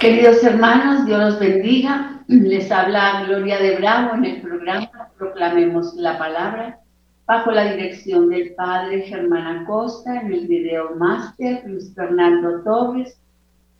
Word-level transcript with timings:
Queridos 0.00 0.42
hermanos, 0.42 1.04
Dios 1.04 1.20
los 1.20 1.38
bendiga. 1.38 2.24
Les 2.26 2.72
habla 2.72 3.22
Gloria 3.26 3.58
de 3.58 3.76
Bravo 3.76 4.14
en 4.14 4.24
el 4.24 4.40
programa 4.40 4.90
Proclamemos 5.18 5.92
la 5.94 6.16
Palabra, 6.16 6.80
bajo 7.26 7.50
la 7.50 7.74
dirección 7.74 8.30
del 8.30 8.54
Padre 8.54 9.02
Germán 9.02 9.58
Acosta, 9.58 10.22
en 10.22 10.32
el 10.32 10.48
video 10.48 10.96
máster 10.96 11.64
Luis 11.66 11.92
Fernando 11.94 12.62
Torres 12.62 13.20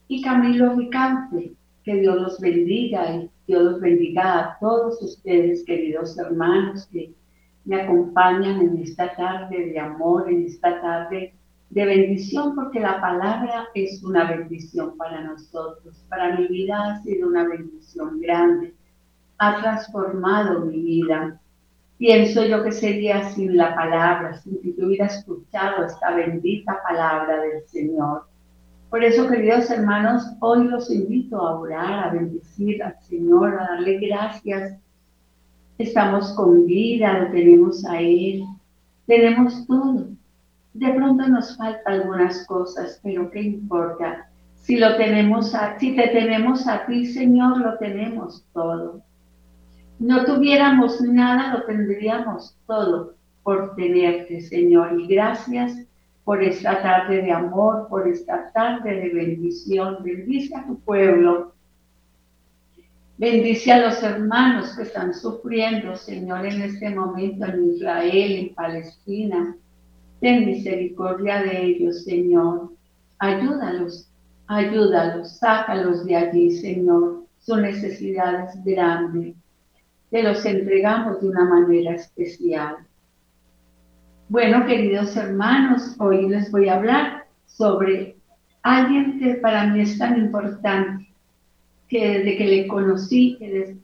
y 0.09 0.21
Camilo 0.21 0.75
Ricante. 0.75 1.55
Que 1.85 1.95
Dios 1.95 2.21
los 2.21 2.39
bendiga 2.39 3.15
y 3.15 3.31
Dios 3.47 3.63
los 3.63 3.81
bendiga 3.81 4.41
a 4.41 4.59
todos 4.61 5.01
ustedes, 5.01 5.65
queridos 5.65 6.19
hermanos, 6.19 6.87
que 6.93 7.15
me 7.65 7.81
acompañan 7.81 8.61
en 8.61 8.83
esta 8.83 9.17
tarde 9.17 9.71
de 9.73 9.79
amor, 9.79 10.29
en 10.29 10.45
esta 10.45 10.83
tarde 10.83 11.33
de 11.71 11.85
bendición 11.85 12.57
porque 12.57 12.81
la 12.81 13.01
palabra 13.01 13.69
es 13.75 14.03
una 14.03 14.29
bendición 14.29 14.97
para 14.97 15.23
nosotros. 15.23 16.05
Para 16.09 16.37
mi 16.37 16.49
vida 16.49 16.95
ha 16.95 17.03
sido 17.03 17.29
una 17.29 17.49
bendición 17.49 18.21
grande. 18.21 18.75
Ha 19.39 19.61
transformado 19.61 20.67
mi 20.67 20.83
vida. 20.83 21.41
Pienso 21.97 22.45
yo 22.45 22.65
que 22.65 22.73
sería 22.73 23.23
sin 23.31 23.57
la 23.57 23.75
palabra, 23.75 24.35
sin 24.35 24.61
que 24.61 24.75
yo 24.77 24.91
escuchado 25.05 25.85
esta 25.85 26.15
bendita 26.15 26.81
palabra 26.83 27.41
del 27.41 27.63
Señor. 27.67 28.25
Por 28.89 29.05
eso, 29.05 29.29
queridos 29.29 29.71
hermanos, 29.71 30.25
hoy 30.41 30.65
los 30.67 30.91
invito 30.91 31.37
a 31.41 31.61
orar, 31.61 32.09
a 32.09 32.13
bendecir 32.13 32.83
al 32.83 32.97
Señor, 33.03 33.55
a 33.55 33.69
darle 33.69 33.99
gracias. 33.99 34.77
Estamos 35.79 36.33
con 36.33 36.67
vida, 36.67 37.21
lo 37.21 37.31
tenemos 37.31 37.85
a 37.85 38.01
Él, 38.01 38.43
tenemos 39.07 39.65
todo 39.67 40.09
de 40.75 40.93
pronto 40.93 41.27
nos 41.29 41.57
falta 41.57 41.91
algunas 41.91 42.47
cosas, 42.47 43.01
pero 43.03 43.31
¿qué 43.31 43.43
importa? 43.43 44.29
Si 44.55 44.77
lo 44.77 44.97
tenemos 44.97 45.55
a, 45.55 45.79
si 45.79 45.97
te 45.97 46.09
tenemos 46.09 46.67
a 46.67 46.87
ti, 46.87 47.07
Señor, 47.07 47.59
lo 47.59 47.79
tenemos 47.79 48.45
todo. 48.53 49.03
No 49.99 50.25
tuviéramos 50.25 51.01
nada, 51.01 51.55
lo 51.55 51.65
tendríamos 51.65 52.57
todo 52.67 53.15
por 53.43 53.75
tenerte, 53.75 54.41
Señor. 54.43 55.01
Y 55.01 55.07
gracias 55.09 55.77
por 56.25 56.43
esta 56.43 56.81
tarde 56.83 57.23
de 57.23 57.33
amor, 57.33 57.89
por 57.89 58.07
esta 58.07 58.53
tarde 58.53 58.95
de 58.95 59.09
bendición. 59.09 59.99
Bendice 60.03 60.55
a 60.57 60.67
tu 60.67 60.79
pueblo. 60.81 61.55
Bendice 63.19 63.73
a 63.73 63.87
los 63.87 64.03
hermanos 64.03 64.75
que 64.77 64.85
están 64.85 65.13
sufriendo, 65.13 65.97
Señor, 65.97 66.47
en 66.47 66.63
este 66.63 66.89
momento 66.91 67.45
en 67.45 67.75
Israel, 67.75 68.33
en 68.33 68.55
Palestina, 68.55 69.57
Ten 70.21 70.45
misericordia 70.45 71.43
de 71.43 71.65
ellos, 71.65 72.05
Señor. 72.05 72.73
Ayúdalos, 73.19 74.11
ayúdalos, 74.47 75.39
sácalos 75.39 76.05
de 76.05 76.17
allí, 76.17 76.51
Señor. 76.51 77.25
Su 77.39 77.57
necesidad 77.57 78.49
es 78.49 78.65
grande. 78.65 79.35
Te 80.11 80.23
los 80.23 80.45
entregamos 80.45 81.23
de 81.23 81.29
una 81.29 81.45
manera 81.45 81.95
especial. 81.95 82.77
Bueno, 84.29 84.67
queridos 84.67 85.17
hermanos, 85.17 85.97
hoy 85.99 86.29
les 86.29 86.51
voy 86.53 86.69
a 86.69 86.77
hablar 86.77 87.27
sobre 87.47 88.17
alguien 88.63 89.19
que 89.19 89.35
para 89.37 89.67
mí 89.69 89.81
es 89.81 89.99
tan 89.99 90.19
importante, 90.19 91.09
que 91.89 92.19
desde 92.19 92.37
que 92.37 92.45
le 92.45 92.69
conocí, 92.69 93.39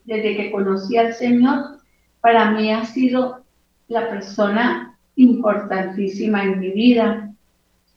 desde 0.05 0.37
que 0.37 0.51
conocí 0.51 0.97
al 0.97 1.13
Señor, 1.13 1.79
para 2.21 2.51
mí 2.51 2.71
ha 2.71 2.85
sido 2.85 3.43
la 3.87 4.09
persona 4.09 4.86
importantísima 5.17 6.43
en 6.43 6.59
mi 6.59 6.69
vida, 6.69 7.33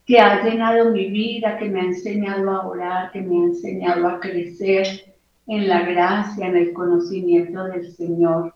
que 0.06 0.19
ha 0.19 0.42
llenado 0.42 0.91
mi 0.91 1.08
vida, 1.10 1.56
que 1.58 1.69
me 1.69 1.81
ha 1.81 1.84
enseñado 1.84 2.50
a 2.50 2.66
orar, 2.66 3.12
que 3.12 3.20
me 3.20 3.36
ha 3.36 3.44
enseñado 3.44 4.08
a 4.08 4.19
crecer 4.19 5.14
en 5.47 5.69
la 5.69 5.82
gracia, 5.82 6.48
en 6.48 6.56
el 6.56 6.72
conocimiento 6.72 7.64
del 7.64 7.92
Señor, 7.92 8.54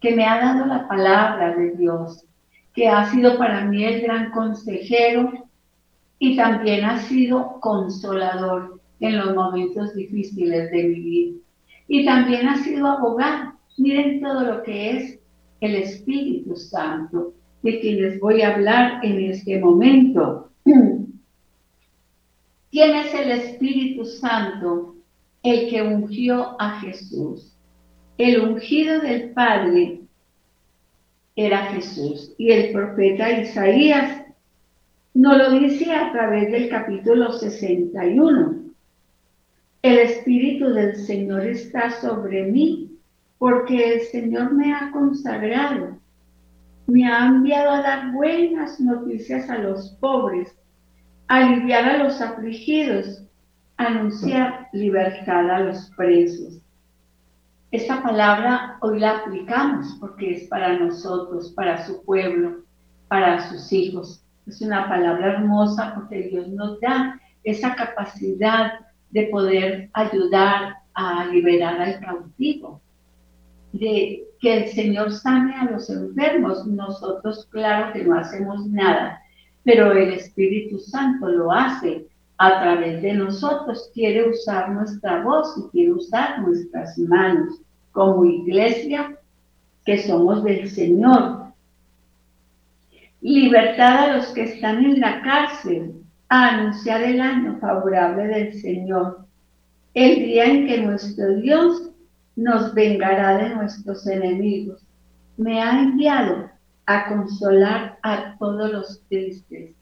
que 0.00 0.14
me 0.14 0.24
ha 0.24 0.40
dado 0.40 0.66
la 0.66 0.88
palabra 0.88 1.54
de 1.54 1.72
Dios, 1.72 2.24
que 2.72 2.88
ha 2.88 3.04
sido 3.10 3.36
para 3.36 3.64
mí 3.66 3.84
el 3.84 4.00
gran 4.00 4.30
consejero 4.30 5.32
y 6.18 6.36
también 6.36 6.84
ha 6.84 6.98
sido 7.00 7.60
consolador 7.60 8.80
en 9.00 9.18
los 9.18 9.34
momentos 9.34 9.94
difíciles 9.94 10.70
de 10.70 10.82
mi 10.84 11.00
vida. 11.00 11.38
Y 11.88 12.06
también 12.06 12.48
ha 12.48 12.56
sido 12.62 12.86
abogado. 12.86 13.52
Miren 13.76 14.20
todo 14.20 14.42
lo 14.42 14.62
que 14.62 14.90
es 14.96 15.18
el 15.60 15.74
Espíritu 15.74 16.56
Santo 16.56 17.34
de 17.62 17.80
quien 17.80 18.02
les 18.02 18.20
voy 18.20 18.42
a 18.42 18.54
hablar 18.54 19.04
en 19.04 19.30
este 19.30 19.58
momento. 19.58 20.50
¿Quién 20.64 21.12
es 22.96 23.14
el 23.14 23.30
Espíritu 23.30 24.04
Santo? 24.04 24.96
El 25.42 25.68
que 25.68 25.82
ungió 25.82 26.60
a 26.60 26.80
Jesús. 26.80 27.56
El 28.18 28.40
ungido 28.40 29.00
del 29.00 29.30
Padre 29.30 30.00
era 31.36 31.72
Jesús. 31.72 32.34
Y 32.38 32.50
el 32.50 32.72
profeta 32.72 33.40
Isaías 33.40 34.22
nos 35.14 35.36
lo 35.36 35.58
dice 35.58 35.92
a 35.92 36.12
través 36.12 36.50
del 36.50 36.68
capítulo 36.68 37.32
61. 37.32 38.62
El 39.82 39.98
Espíritu 39.98 40.72
del 40.72 40.96
Señor 40.96 41.46
está 41.46 41.90
sobre 42.00 42.44
mí 42.44 42.98
porque 43.38 43.94
el 43.94 44.00
Señor 44.02 44.52
me 44.52 44.72
ha 44.72 44.90
consagrado 44.92 45.98
me 46.92 47.06
ha 47.10 47.24
enviado 47.24 47.70
a 47.70 47.80
dar 47.80 48.12
buenas 48.12 48.78
noticias 48.78 49.48
a 49.48 49.56
los 49.56 49.96
pobres, 49.98 50.54
a 51.26 51.36
aliviar 51.36 51.86
a 51.86 52.04
los 52.04 52.20
afligidos, 52.20 53.22
a 53.78 53.86
anunciar 53.86 54.68
libertad 54.74 55.50
a 55.50 55.60
los 55.60 55.90
presos. 55.96 56.60
Esta 57.70 58.02
palabra 58.02 58.76
hoy 58.82 59.00
la 59.00 59.20
aplicamos 59.20 59.96
porque 60.00 60.32
es 60.32 60.48
para 60.48 60.78
nosotros, 60.78 61.54
para 61.56 61.82
su 61.86 62.04
pueblo, 62.04 62.58
para 63.08 63.48
sus 63.48 63.72
hijos. 63.72 64.22
Es 64.46 64.60
una 64.60 64.86
palabra 64.86 65.32
hermosa 65.32 65.94
porque 65.94 66.28
Dios 66.28 66.48
nos 66.48 66.78
da 66.80 67.18
esa 67.42 67.74
capacidad 67.74 68.72
de 69.12 69.28
poder 69.28 69.88
ayudar 69.94 70.74
a 70.92 71.24
liberar 71.24 71.80
al 71.80 72.00
cautivo, 72.00 72.81
de 73.72 74.24
que 74.40 74.64
el 74.64 74.68
Señor 74.68 75.12
sane 75.12 75.54
a 75.54 75.70
los 75.70 75.88
enfermos. 75.88 76.66
Nosotros, 76.66 77.46
claro 77.50 77.92
que 77.92 78.04
no 78.04 78.18
hacemos 78.18 78.66
nada, 78.66 79.20
pero 79.64 79.92
el 79.92 80.12
Espíritu 80.12 80.78
Santo 80.78 81.28
lo 81.28 81.52
hace 81.52 82.06
a 82.38 82.60
través 82.60 83.02
de 83.02 83.14
nosotros. 83.14 83.90
Quiere 83.94 84.28
usar 84.28 84.70
nuestra 84.70 85.22
voz 85.22 85.56
y 85.56 85.70
quiere 85.70 85.92
usar 85.92 86.40
nuestras 86.40 86.98
manos 86.98 87.60
como 87.92 88.24
iglesia 88.24 89.16
que 89.84 89.98
somos 90.02 90.42
del 90.44 90.68
Señor. 90.68 91.42
Libertad 93.20 94.10
a 94.10 94.16
los 94.16 94.26
que 94.28 94.42
están 94.44 94.84
en 94.84 95.00
la 95.00 95.22
cárcel, 95.22 95.94
a 96.28 96.48
anunciar 96.48 97.02
el 97.02 97.20
año 97.20 97.58
favorable 97.60 98.26
del 98.26 98.60
Señor, 98.60 99.26
el 99.94 100.16
día 100.16 100.46
en 100.46 100.66
que 100.66 100.78
nuestro 100.78 101.36
Dios 101.36 101.90
nos 102.36 102.74
vengará 102.74 103.38
de 103.38 103.54
nuestros 103.54 104.06
enemigos. 104.06 104.82
Me 105.36 105.60
ha 105.60 105.82
enviado 105.82 106.50
a 106.86 107.08
consolar 107.08 107.98
a 108.02 108.36
todos 108.38 108.72
los 108.72 109.02
tristes. 109.08 109.74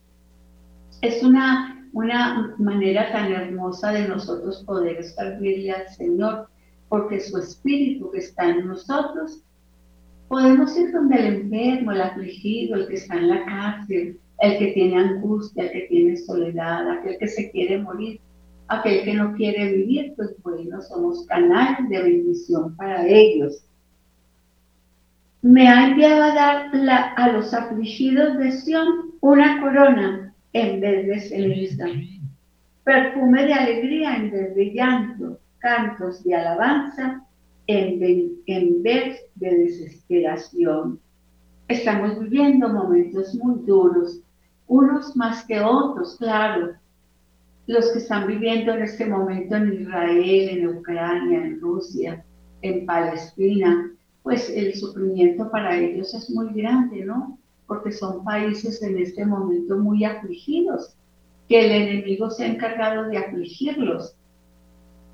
Es 1.01 1.23
una, 1.23 1.87
una 1.93 2.55
manera 2.57 3.11
tan 3.11 3.31
hermosa 3.31 3.91
de 3.91 4.07
nosotros 4.07 4.63
poder 4.65 5.03
servirle 5.03 5.71
al 5.71 5.89
Señor, 5.89 6.47
porque 6.89 7.19
su 7.19 7.37
espíritu 7.37 8.11
que 8.11 8.19
está 8.19 8.49
en 8.49 8.67
nosotros, 8.67 9.43
podemos 10.27 10.77
ir 10.77 10.91
donde 10.91 11.15
el 11.15 11.35
enfermo, 11.35 11.91
el 11.91 12.01
afligido, 12.01 12.75
el 12.75 12.87
que 12.87 12.95
está 12.95 13.17
en 13.17 13.29
la 13.29 13.45
cárcel, 13.45 14.19
el 14.39 14.57
que 14.57 14.67
tiene 14.73 14.97
angustia, 14.97 15.63
el 15.65 15.71
que 15.71 15.87
tiene 15.87 16.17
soledad, 16.17 16.89
aquel 16.89 17.17
que 17.17 17.27
se 17.27 17.51
quiere 17.51 17.79
morir 17.79 18.19
aquel 18.71 19.03
que 19.03 19.13
no 19.13 19.33
quiere 19.33 19.73
vivir, 19.73 20.13
pues 20.15 20.35
bueno, 20.43 20.81
somos 20.81 21.25
canales 21.27 21.89
de 21.89 22.01
bendición 22.01 22.75
para 22.75 23.05
ellos. 23.05 23.63
Me 25.41 25.67
ha 25.67 25.89
enviado 25.89 26.23
a 26.23 26.33
dar 26.33 26.71
a 27.17 27.31
los 27.31 27.53
afligidos 27.53 28.37
de 28.37 28.51
Sión 28.51 28.87
una 29.19 29.59
corona 29.59 30.33
en 30.53 30.79
vez 30.79 31.07
de 31.07 31.19
ceniza, 31.19 31.85
perfume 32.83 33.45
de 33.45 33.53
alegría 33.53 34.15
en 34.15 34.31
vez 34.31 34.55
de 34.55 34.73
llanto, 34.73 35.39
cantos 35.59 36.23
de 36.23 36.35
alabanza 36.35 37.25
en, 37.67 38.37
en 38.45 38.83
vez 38.83 39.19
de 39.35 39.57
desesperación. 39.57 40.99
Estamos 41.67 42.19
viviendo 42.19 42.69
momentos 42.69 43.33
muy 43.35 43.65
duros, 43.65 44.21
unos 44.67 45.15
más 45.15 45.45
que 45.45 45.59
otros, 45.59 46.17
claro, 46.17 46.75
los 47.67 47.91
que 47.91 47.99
están 47.99 48.27
viviendo 48.27 48.73
en 48.73 48.83
este 48.83 49.05
momento 49.05 49.55
en 49.55 49.81
Israel, 49.81 50.49
en 50.49 50.67
Ucrania, 50.67 51.43
en 51.43 51.59
Rusia, 51.61 52.23
en 52.61 52.85
Palestina, 52.85 53.91
pues 54.23 54.49
el 54.49 54.75
sufrimiento 54.75 55.49
para 55.49 55.77
ellos 55.77 56.13
es 56.13 56.29
muy 56.29 56.53
grande, 56.53 57.05
¿no? 57.05 57.37
Porque 57.67 57.91
son 57.91 58.23
países 58.23 58.81
en 58.81 58.97
este 58.97 59.25
momento 59.25 59.77
muy 59.77 60.03
afligidos, 60.03 60.95
que 61.47 61.65
el 61.65 61.71
enemigo 61.71 62.29
se 62.29 62.43
ha 62.43 62.47
encargado 62.47 63.07
de 63.09 63.17
afligirlos. 63.17 64.15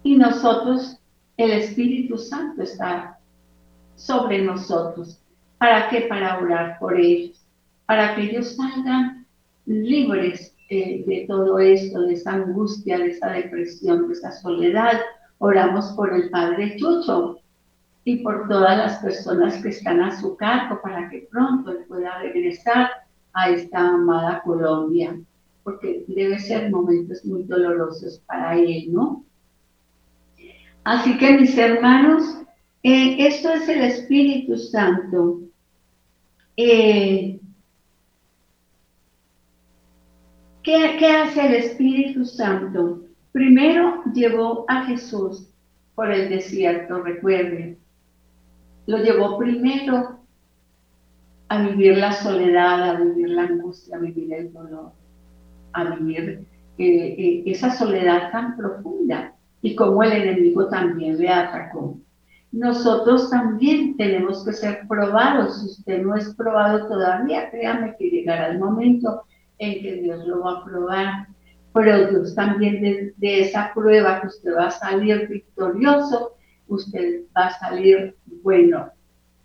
Y 0.04 0.16
nosotros, 0.16 1.00
el 1.38 1.52
Espíritu 1.52 2.18
Santo 2.18 2.64
está 2.64 3.20
sobre 3.96 4.42
nosotros. 4.42 5.22
¿Para 5.58 5.90
qué? 5.90 6.02
Para 6.02 6.40
orar 6.40 6.78
por 6.80 7.00
ellos, 7.00 7.46
para 7.86 8.16
que 8.16 8.24
ellos 8.24 8.56
salgan 8.56 9.26
libres 9.66 10.57
de 10.70 11.26
todo 11.28 11.60
esto, 11.60 12.02
de 12.02 12.14
esa 12.14 12.34
angustia, 12.34 12.98
de 12.98 13.12
esa 13.12 13.30
depresión, 13.32 14.08
de 14.08 14.14
esa 14.14 14.32
soledad. 14.32 15.00
Oramos 15.40 15.86
por 15.96 16.14
el 16.14 16.30
Padre 16.30 16.76
Chucho 16.78 17.40
y 18.04 18.18
por 18.18 18.48
todas 18.48 18.78
las 18.78 18.98
personas 19.00 19.62
que 19.62 19.70
están 19.70 20.02
a 20.02 20.20
su 20.20 20.36
cargo 20.38 20.80
para 20.82 21.10
que 21.10 21.28
pronto 21.30 21.72
él 21.72 21.86
pueda 21.88 22.20
regresar 22.20 22.90
a 23.34 23.50
esta 23.50 23.80
amada 23.80 24.42
Colombia, 24.44 25.20
porque 25.64 26.04
debe 26.08 26.40
ser 26.40 26.72
momentos 26.72 27.24
muy 27.26 27.44
dolorosos 27.44 28.20
para 28.26 28.58
él, 28.58 28.92
¿no? 28.92 29.24
Así 30.84 31.18
que 31.18 31.38
mis 31.38 31.58
hermanos, 31.58 32.24
eh, 32.82 33.28
esto 33.28 33.52
es 33.52 33.68
el 33.68 33.82
Espíritu 33.82 34.58
Santo. 34.58 35.42
Eh, 36.56 37.37
¿qué, 40.68 40.98
¿Qué 41.00 41.08
hace 41.08 41.48
el 41.48 41.54
Espíritu 41.54 42.26
Santo? 42.26 43.00
Primero 43.32 44.04
llevó 44.14 44.66
a 44.68 44.84
Jesús 44.84 45.48
por 45.96 46.12
el 46.12 46.28
desierto, 46.28 47.02
recuerden. 47.02 47.78
Lo 48.86 48.98
llevó 48.98 49.38
primero 49.38 50.20
a 51.48 51.62
vivir 51.62 51.98
la 51.98 52.12
soledad, 52.12 52.84
a 52.84 53.00
vivir 53.00 53.30
la 53.30 53.44
angustia, 53.44 53.96
a 53.96 54.00
vivir 54.00 54.34
el 54.34 54.52
dolor, 54.52 54.92
a 55.72 55.96
vivir 55.96 56.46
eh, 56.78 57.44
esa 57.46 57.72
soledad 57.72 58.30
tan 58.34 58.58
profunda 58.58 59.34
y 59.62 59.74
como 59.74 60.04
el 60.04 60.12
enemigo 60.12 60.68
también 60.68 61.18
le 61.18 61.30
atacó. 61.30 61.98
Nosotros 62.52 63.30
también 63.30 63.96
tenemos 63.96 64.44
que 64.44 64.52
ser 64.52 64.86
probados. 64.90 65.62
Si 65.62 65.68
usted 65.68 66.02
no 66.02 66.18
es 66.18 66.34
probado 66.36 66.88
todavía, 66.90 67.50
créame 67.52 67.96
que 67.98 68.10
llegará 68.10 68.48
el 68.48 68.60
momento 68.60 69.24
en 69.60 69.82
que 69.82 70.02
Dios 70.02 70.26
lo 70.26 70.42
va 70.42 70.52
a 70.54 70.66
probar. 70.66 71.28
Pero 71.74 72.08
Dios 72.10 72.36
también 72.36 72.82
de, 72.82 73.14
de 73.18 73.42
esa 73.42 73.72
prueba 73.74 74.22
que 74.22 74.28
usted 74.28 74.56
va 74.56 74.68
a 74.68 74.72
salir 74.72 75.28
victorioso, 75.28 76.34
usted 76.68 77.22
va 77.36 77.48
a 77.48 77.60
salir 77.60 78.16
bueno, 78.44 78.90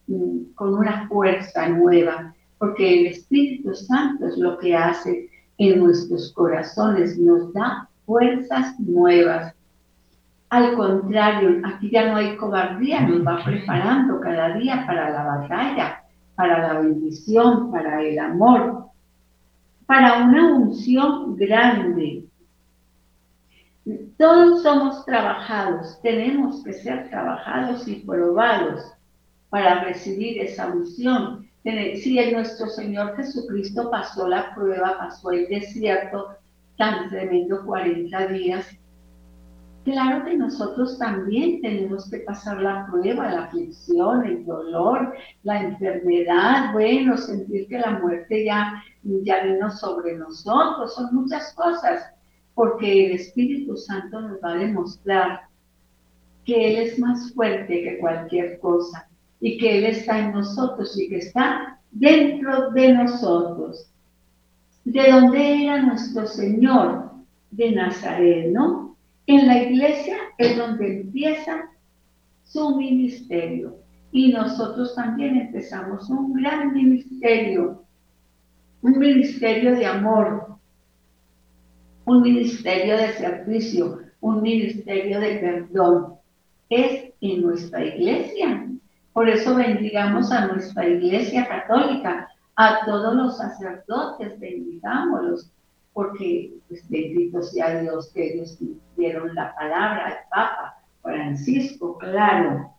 mm, 0.06 0.54
con 0.54 0.74
una 0.74 1.08
fuerza 1.08 1.68
nueva, 1.68 2.34
porque 2.58 3.00
el 3.00 3.06
Espíritu 3.06 3.74
Santo 3.74 4.28
es 4.28 4.38
lo 4.38 4.58
que 4.58 4.74
hace 4.74 5.28
en 5.58 5.80
nuestros 5.80 6.32
corazones, 6.32 7.18
nos 7.18 7.52
da 7.52 7.88
fuerzas 8.06 8.78
nuevas. 8.80 9.54
Al 10.50 10.74
contrario, 10.74 11.60
aquí 11.64 11.90
ya 11.90 12.10
no 12.10 12.16
hay 12.16 12.36
cobardía, 12.36 13.00
nos 13.00 13.26
va 13.26 13.42
preparando 13.44 14.20
cada 14.20 14.56
día 14.56 14.84
para 14.86 15.10
la 15.10 15.24
batalla, 15.24 16.02
para 16.34 16.74
la 16.74 16.80
bendición, 16.80 17.70
para 17.70 18.02
el 18.02 18.18
amor, 18.18 18.86
para 19.86 20.24
una 20.24 20.54
unción 20.54 21.36
grande. 21.36 22.24
Todos 24.16 24.62
somos 24.62 25.04
trabajados, 25.04 26.00
tenemos 26.02 26.62
que 26.62 26.72
ser 26.72 27.10
trabajados 27.10 27.88
y 27.88 27.96
probados 27.96 28.84
para 29.50 29.84
recibir 29.84 30.40
esa 30.40 30.68
unción. 30.68 31.48
Si 31.64 32.18
el 32.18 32.32
nuestro 32.32 32.68
Señor 32.68 33.16
Jesucristo 33.16 33.90
pasó 33.90 34.28
la 34.28 34.54
prueba, 34.54 34.98
pasó 34.98 35.30
el 35.32 35.46
desierto 35.48 36.36
tan 36.76 37.08
tremendo 37.10 37.64
40 37.64 38.26
días, 38.28 38.66
Claro 39.84 40.24
que 40.24 40.36
nosotros 40.36 40.96
también 40.96 41.60
tenemos 41.60 42.08
que 42.08 42.18
pasar 42.18 42.62
la 42.62 42.86
prueba, 42.86 43.32
la 43.32 43.44
aflicción, 43.44 44.24
el 44.24 44.46
dolor, 44.46 45.12
la 45.42 45.60
enfermedad, 45.60 46.72
bueno, 46.72 47.16
sentir 47.16 47.66
que 47.66 47.78
la 47.78 47.98
muerte 47.98 48.44
ya, 48.44 48.80
ya 49.02 49.42
vino 49.42 49.70
sobre 49.72 50.16
nosotros, 50.16 50.94
son 50.94 51.12
muchas 51.12 51.52
cosas, 51.54 52.04
porque 52.54 53.06
el 53.06 53.12
Espíritu 53.12 53.76
Santo 53.76 54.20
nos 54.20 54.38
va 54.38 54.52
a 54.52 54.58
demostrar 54.58 55.40
que 56.44 56.70
Él 56.70 56.86
es 56.86 56.98
más 57.00 57.32
fuerte 57.34 57.82
que 57.82 57.98
cualquier 57.98 58.60
cosa 58.60 59.08
y 59.40 59.58
que 59.58 59.78
Él 59.78 59.84
está 59.86 60.20
en 60.20 60.32
nosotros 60.32 60.96
y 60.96 61.08
que 61.08 61.18
está 61.18 61.80
dentro 61.90 62.70
de 62.70 62.92
nosotros. 62.92 63.90
¿De 64.84 65.10
dónde 65.10 65.64
era 65.64 65.82
nuestro 65.82 66.26
Señor? 66.26 67.10
De 67.50 67.72
Nazaret, 67.72 68.50
¿no? 68.52 68.91
En 69.26 69.46
la 69.46 69.62
iglesia 69.62 70.16
es 70.38 70.56
donde 70.56 71.00
empieza 71.00 71.70
su 72.42 72.76
ministerio 72.76 73.76
y 74.10 74.32
nosotros 74.32 74.94
también 74.94 75.36
empezamos 75.36 76.10
un 76.10 76.34
gran 76.34 76.74
ministerio, 76.74 77.84
un 78.82 78.98
ministerio 78.98 79.74
de 79.76 79.86
amor, 79.86 80.56
un 82.04 82.22
ministerio 82.22 82.96
de 82.96 83.12
servicio, 83.12 84.00
un 84.20 84.42
ministerio 84.42 85.20
de 85.20 85.36
perdón. 85.36 86.14
Es 86.68 87.12
en 87.20 87.42
nuestra 87.42 87.84
iglesia. 87.84 88.68
Por 89.12 89.28
eso 89.28 89.54
bendigamos 89.54 90.32
a 90.32 90.46
nuestra 90.46 90.88
iglesia 90.88 91.46
católica, 91.46 92.28
a 92.56 92.84
todos 92.84 93.14
los 93.14 93.36
sacerdotes, 93.36 94.38
bendigámoslos, 94.40 95.50
porque 95.92 96.54
pues, 96.68 96.88
bendito 96.88 97.42
sea 97.42 97.80
Dios 97.80 98.10
que 98.12 98.34
ellos 98.34 98.58
dieron 98.96 99.34
la 99.34 99.54
palabra 99.54 100.06
al 100.06 100.18
Papa 100.30 100.78
Francisco, 101.02 101.98
claro. 101.98 102.72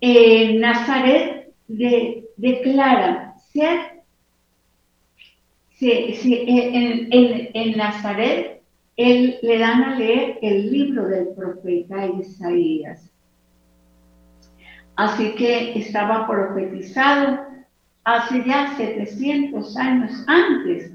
En 0.00 0.60
Nazaret 0.60 1.54
declara 2.36 3.34
ser, 3.52 4.02
en, 5.80 7.10
en 7.54 7.76
Nazaret 7.76 8.56
él, 8.96 9.38
le 9.42 9.58
dan 9.58 9.84
a 9.84 9.94
leer 9.96 10.38
el 10.42 10.70
libro 10.72 11.06
del 11.06 11.28
profeta 11.28 12.06
Isaías. 12.06 13.10
Así 14.96 15.34
que 15.34 15.78
estaba 15.78 16.26
profetizado 16.26 17.40
hace 18.04 18.42
ya 18.46 18.74
700 18.76 19.76
años 19.76 20.24
antes 20.26 20.92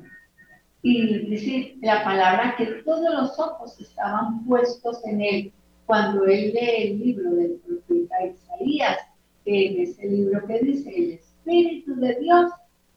y 0.83 1.29
decir 1.29 1.77
la 1.81 2.03
palabra 2.03 2.55
que 2.57 2.65
todos 2.83 3.13
los 3.13 3.39
ojos 3.39 3.79
estaban 3.79 4.45
puestos 4.45 5.03
en 5.05 5.21
él. 5.21 5.53
Cuando 5.85 6.25
él 6.25 6.53
lee 6.53 6.75
el 6.77 6.99
libro 6.99 7.31
del 7.31 7.61
profeta 7.65 8.25
Isaías, 8.25 8.97
en 9.45 9.81
ese 9.81 10.07
libro 10.07 10.45
que 10.47 10.59
dice, 10.59 10.89
el 10.95 11.11
Espíritu 11.11 11.95
de 11.95 12.19
Dios 12.19 12.51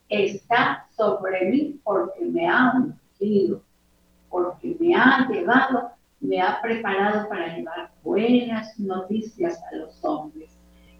está 0.09 0.87
sobre 0.97 1.51
mí 1.51 1.81
porque 1.83 2.25
me 2.25 2.49
ha 2.49 2.73
ungido, 2.77 3.63
porque 4.31 4.77
me 4.79 4.95
ha 4.95 5.27
llevado, 5.29 5.91
me 6.21 6.41
ha 6.41 6.61
preparado 6.63 7.29
para 7.29 7.57
llevar 7.57 7.91
buenas 8.03 8.79
noticias 8.79 9.61
a 9.73 9.77
los 9.77 10.05
hombres. 10.05 10.51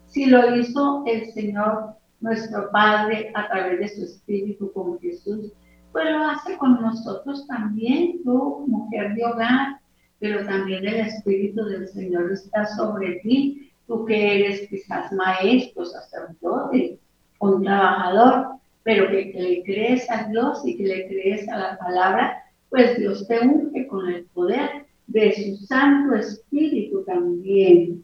Si 0.07 0.25
lo 0.25 0.55
hizo 0.55 1.03
el 1.05 1.31
Señor, 1.31 1.95
nuestro 2.19 2.69
Padre, 2.71 3.31
a 3.35 3.47
través 3.47 3.79
de 3.79 3.87
su 3.87 4.03
Espíritu 4.03 4.71
con 4.73 4.99
Jesús, 4.99 5.51
pues 5.95 6.11
lo 6.11 6.27
hace 6.27 6.57
con 6.57 6.81
nosotros 6.81 7.47
también, 7.47 8.21
tú, 8.25 8.65
mujer 8.67 9.15
de 9.15 9.23
hogar, 9.23 9.79
pero 10.19 10.45
también 10.45 10.85
el 10.85 11.07
Espíritu 11.07 11.63
del 11.63 11.87
Señor 11.87 12.33
está 12.33 12.65
sobre 12.65 13.21
ti, 13.21 13.71
tú 13.87 14.03
que 14.03 14.41
eres 14.41 14.67
quizás 14.67 15.09
maestro, 15.13 15.85
sacerdote, 15.85 16.99
un 17.39 17.63
trabajador, 17.63 18.57
pero 18.83 19.07
que, 19.07 19.31
le 19.37 19.63
crees 19.63 20.11
a 20.11 20.27
Dios 20.27 20.63
y 20.65 20.75
que 20.75 20.83
le 20.83 21.07
crees 21.07 21.47
a 21.47 21.59
la 21.59 21.77
palabra, 21.77 22.43
pues 22.69 22.97
Dios 22.99 23.25
te 23.29 23.39
unge 23.39 23.87
con 23.87 24.09
el 24.09 24.25
poder 24.33 24.87
de 25.07 25.31
su 25.31 25.65
Santo 25.65 26.15
Espíritu 26.15 27.05
también. 27.05 28.03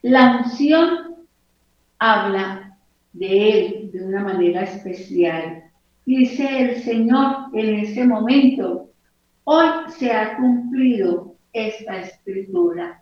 La 0.00 0.38
unción 0.38 1.26
habla 1.98 2.78
de 3.12 3.50
Él 3.50 3.90
de 3.92 4.02
una 4.02 4.24
manera 4.24 4.62
especial 4.62 5.69
dice 6.10 6.62
el 6.62 6.82
Señor 6.82 7.50
en 7.52 7.76
ese 7.76 8.04
momento, 8.04 8.90
hoy 9.44 9.68
se 9.90 10.10
ha 10.10 10.36
cumplido 10.38 11.36
esta 11.52 12.00
escritura. 12.00 13.00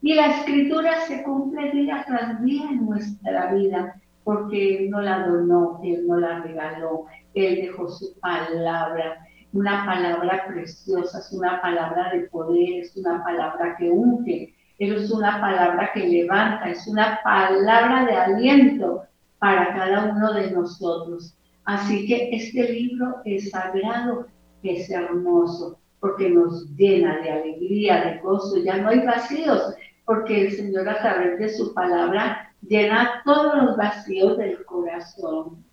Y 0.00 0.14
la 0.14 0.26
escritura 0.26 1.02
se 1.06 1.22
cumple 1.22 1.70
día 1.70 2.04
tras 2.04 2.42
día 2.42 2.64
en 2.68 2.84
nuestra 2.84 3.54
vida, 3.54 3.94
porque 4.24 4.76
Él 4.76 4.90
no 4.90 5.00
la 5.00 5.24
donó, 5.24 5.80
Él 5.84 6.04
no 6.04 6.16
la 6.16 6.40
regaló, 6.40 7.06
Él 7.34 7.62
dejó 7.62 7.88
su 7.88 8.18
palabra, 8.18 9.24
una 9.52 9.86
palabra 9.86 10.44
preciosa, 10.48 11.20
es 11.20 11.32
una 11.32 11.62
palabra 11.62 12.10
de 12.12 12.22
poder, 12.22 12.82
es 12.82 12.96
una 12.96 13.22
palabra 13.22 13.76
que 13.78 13.88
unge, 13.88 14.52
es 14.80 15.10
una 15.12 15.40
palabra 15.40 15.92
que 15.94 16.08
levanta, 16.08 16.70
es 16.70 16.88
una 16.88 17.20
palabra 17.22 18.04
de 18.04 18.16
aliento 18.16 19.04
para 19.38 19.72
cada 19.76 20.12
uno 20.12 20.32
de 20.32 20.50
nosotros. 20.50 21.36
Así 21.64 22.06
que 22.06 22.30
este 22.32 22.72
libro 22.72 23.16
es 23.24 23.50
sagrado, 23.50 24.26
es 24.62 24.90
hermoso. 24.90 25.78
porque 26.00 26.28
nos 26.28 26.68
llena 26.74 27.20
de 27.20 27.30
alegría, 27.30 28.04
de 28.04 28.18
gozo, 28.18 28.56
ya 28.64 28.76
no 28.78 28.88
hay 28.88 29.06
vacíos, 29.06 29.72
porque 30.04 30.46
el 30.46 30.52
Señor 30.52 30.88
a 30.88 30.98
través 30.98 31.38
de 31.38 31.48
su 31.48 31.72
palabra 31.74 32.52
llena 32.60 33.22
todos 33.24 33.62
los 33.62 33.76
vacíos 33.76 34.36
del 34.36 34.64
corazón. 34.64 35.64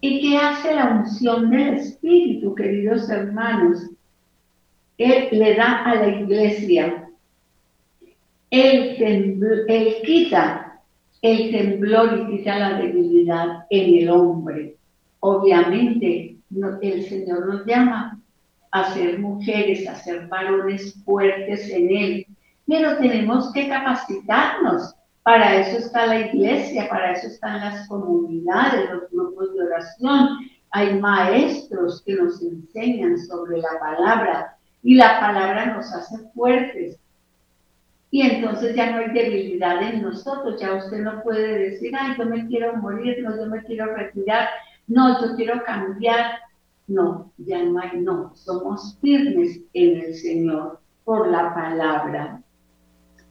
¿Y 0.00 0.22
qué 0.22 0.38
hace 0.38 0.74
la 0.74 0.92
unción 0.92 1.50
del 1.50 1.74
Espíritu, 1.74 2.54
queridos 2.54 3.10
hermanos? 3.10 3.90
Él 4.96 5.28
le 5.32 5.54
da 5.54 5.84
a 5.84 5.96
la 5.96 6.08
iglesia, 6.08 7.10
él, 8.50 9.64
él 9.68 9.96
quita 10.02 10.80
el 11.20 11.50
temblor 11.50 12.18
y 12.18 12.38
quita 12.38 12.58
la 12.58 12.78
debilidad 12.78 13.66
en 13.68 14.02
el 14.02 14.10
hombre. 14.10 14.76
Obviamente, 15.24 16.36
el 16.82 17.04
Señor 17.04 17.46
nos 17.46 17.64
llama 17.64 18.20
a 18.72 18.92
ser 18.92 19.20
mujeres, 19.20 19.86
a 19.86 19.94
ser 19.94 20.26
varones 20.26 21.00
fuertes 21.04 21.70
en 21.70 21.96
Él, 21.96 22.26
pero 22.66 22.96
tenemos 22.98 23.52
que 23.52 23.68
capacitarnos. 23.68 24.96
Para 25.22 25.60
eso 25.60 25.78
está 25.78 26.06
la 26.06 26.26
iglesia, 26.26 26.88
para 26.88 27.12
eso 27.12 27.28
están 27.28 27.60
las 27.60 27.86
comunidades, 27.86 28.90
los 28.90 29.08
grupos 29.12 29.54
de 29.54 29.62
oración. 29.62 30.28
Hay 30.72 30.98
maestros 30.98 32.02
que 32.04 32.14
nos 32.14 32.42
enseñan 32.42 33.16
sobre 33.18 33.58
la 33.58 33.78
palabra 33.78 34.56
y 34.82 34.96
la 34.96 35.20
palabra 35.20 35.66
nos 35.66 35.92
hace 35.92 36.18
fuertes. 36.34 36.98
Y 38.10 38.22
entonces 38.22 38.74
ya 38.74 38.90
no 38.90 38.98
hay 38.98 39.10
debilidad 39.12 39.80
en 39.84 40.02
nosotros, 40.02 40.60
ya 40.60 40.74
usted 40.74 40.98
no 40.98 41.22
puede 41.22 41.70
decir, 41.70 41.92
ay, 41.96 42.16
yo 42.18 42.26
me 42.26 42.44
quiero 42.48 42.76
morir, 42.78 43.22
no, 43.22 43.36
yo 43.36 43.46
me 43.46 43.62
quiero 43.62 43.94
retirar, 43.94 44.48
no, 44.86 45.20
yo 45.20 45.36
quiero 45.36 45.62
cambiar. 45.64 46.38
No, 46.88 47.32
ya 47.38 47.62
no 47.62 47.78
hay, 47.78 48.00
no, 48.00 48.32
somos 48.34 48.98
firmes 49.00 49.60
en 49.72 50.00
el 50.00 50.14
Señor 50.14 50.80
por 51.04 51.28
la 51.28 51.54
palabra. 51.54 52.42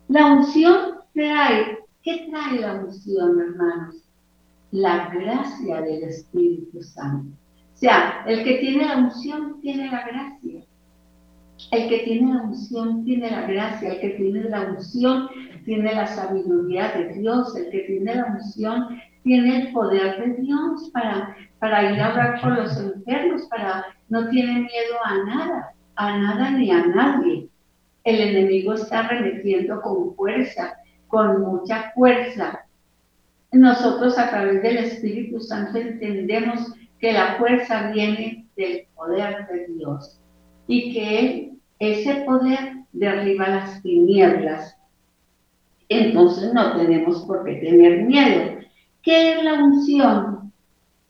La 0.07 0.33
unción 0.33 0.99
trae, 1.13 1.79
¿qué 2.01 2.27
trae 2.29 2.59
la 2.59 2.75
unción, 2.75 3.39
hermanos? 3.39 3.95
La 4.71 5.09
gracia 5.09 5.81
del 5.81 6.03
Espíritu 6.03 6.81
Santo. 6.81 7.35
O 7.73 7.77
sea, 7.77 8.23
el 8.25 8.43
que 8.43 8.55
tiene 8.59 8.85
la 8.85 8.97
unción 8.97 9.59
tiene 9.61 9.91
la 9.91 10.05
gracia. 10.05 10.65
El 11.71 11.89
que 11.89 11.99
tiene 11.99 12.33
la 12.33 12.41
unción 12.41 13.03
tiene 13.03 13.29
la 13.29 13.45
gracia, 13.45 13.93
el 13.93 14.01
que 14.01 14.09
tiene 14.11 14.49
la 14.49 14.71
unción 14.71 15.29
tiene 15.65 15.93
la 15.93 16.07
sabiduría 16.07 16.91
de 16.91 17.13
Dios, 17.19 17.55
el 17.55 17.69
que 17.69 17.79
tiene 17.81 18.15
la 18.15 18.25
unción 18.25 18.99
tiene 19.23 19.61
el 19.61 19.73
poder 19.73 20.19
de 20.19 20.41
Dios 20.41 20.89
para, 20.93 21.35
para 21.59 21.91
ir 21.91 21.99
a 21.99 22.07
hablar 22.07 22.41
con 22.41 22.55
los 22.55 22.77
enfermos, 22.77 23.43
para 23.47 23.85
no 24.09 24.29
tiene 24.29 24.53
miedo 24.53 24.95
a 25.03 25.23
nada, 25.25 25.73
a 25.95 26.17
nada 26.17 26.51
ni 26.51 26.71
a 26.71 26.85
nadie 26.85 27.51
el 28.03 28.19
enemigo 28.19 28.73
está 28.73 29.07
remetiendo 29.07 29.81
con 29.81 30.15
fuerza, 30.15 30.77
con 31.07 31.41
mucha 31.41 31.91
fuerza. 31.91 32.65
Nosotros 33.51 34.17
a 34.17 34.29
través 34.29 34.61
del 34.63 34.77
Espíritu 34.77 35.39
Santo 35.39 35.77
entendemos 35.77 36.73
que 36.99 37.13
la 37.13 37.35
fuerza 37.35 37.91
viene 37.91 38.47
del 38.55 38.85
poder 38.95 39.47
de 39.47 39.67
Dios 39.73 40.19
y 40.67 40.93
que 40.93 41.51
ese 41.79 42.21
poder 42.21 42.83
derriba 42.91 43.49
las 43.49 43.81
tinieblas. 43.81 44.77
Entonces 45.89 46.53
no 46.53 46.77
tenemos 46.77 47.25
por 47.25 47.43
qué 47.43 47.55
tener 47.55 48.03
miedo. 48.03 48.60
¿Qué 49.03 49.33
es 49.33 49.43
la 49.43 49.55
unción? 49.55 50.53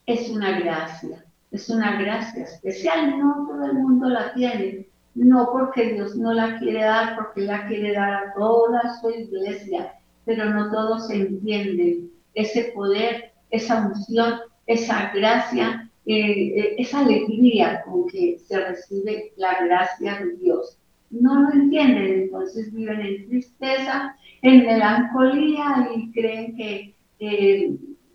Es 0.06 0.30
una 0.30 0.60
gracia, 0.60 1.26
es 1.52 1.70
una 1.70 2.00
gracia 2.02 2.44
especial, 2.44 3.20
no 3.20 3.48
todo 3.48 3.66
el 3.66 3.74
mundo 3.74 4.08
la 4.08 4.34
tiene, 4.34 4.88
no 5.14 5.50
porque 5.52 5.94
Dios 5.94 6.16
no 6.16 6.34
la 6.34 6.58
quiere 6.58 6.84
dar, 6.84 7.18
porque 7.18 7.42
la 7.42 7.68
quiere 7.68 7.94
dar 7.94 8.14
a 8.14 8.34
toda 8.34 8.98
su 9.02 9.10
iglesia, 9.10 9.94
pero 10.24 10.46
no 10.46 10.72
todos 10.72 11.10
entienden 11.10 12.10
ese 12.34 12.72
poder, 12.74 13.34
esa 13.50 13.86
unción, 13.88 14.40
esa 14.68 15.12
gracia, 15.14 15.90
eh, 16.06 16.54
eh, 16.56 16.76
esa 16.78 17.02
alegría 17.02 17.84
con 17.84 18.08
que 18.08 18.40
se 18.40 18.58
recibe 18.58 19.34
la 19.36 19.66
gracia 19.66 20.18
de 20.20 20.38
Dios. 20.38 20.78
No 21.10 21.42
lo 21.42 21.52
entienden, 21.52 22.22
entonces 22.22 22.74
viven 22.74 23.02
en 23.02 23.28
tristeza, 23.28 24.16
en 24.42 24.66
melancolía 24.66 25.90
y 25.94 26.10
creen 26.14 26.56
que 26.56 26.96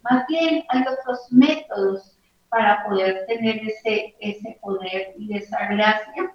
más 0.03 0.27
bien 0.29 0.65
hay 0.69 0.83
otros 0.83 1.21
métodos 1.31 2.19
para 2.49 2.85
poder 2.85 3.27
tener 3.27 3.57
ese, 3.57 4.15
ese 4.21 4.59
poder 4.63 5.15
y 5.19 5.37
esa 5.37 5.67
gracia 5.69 6.33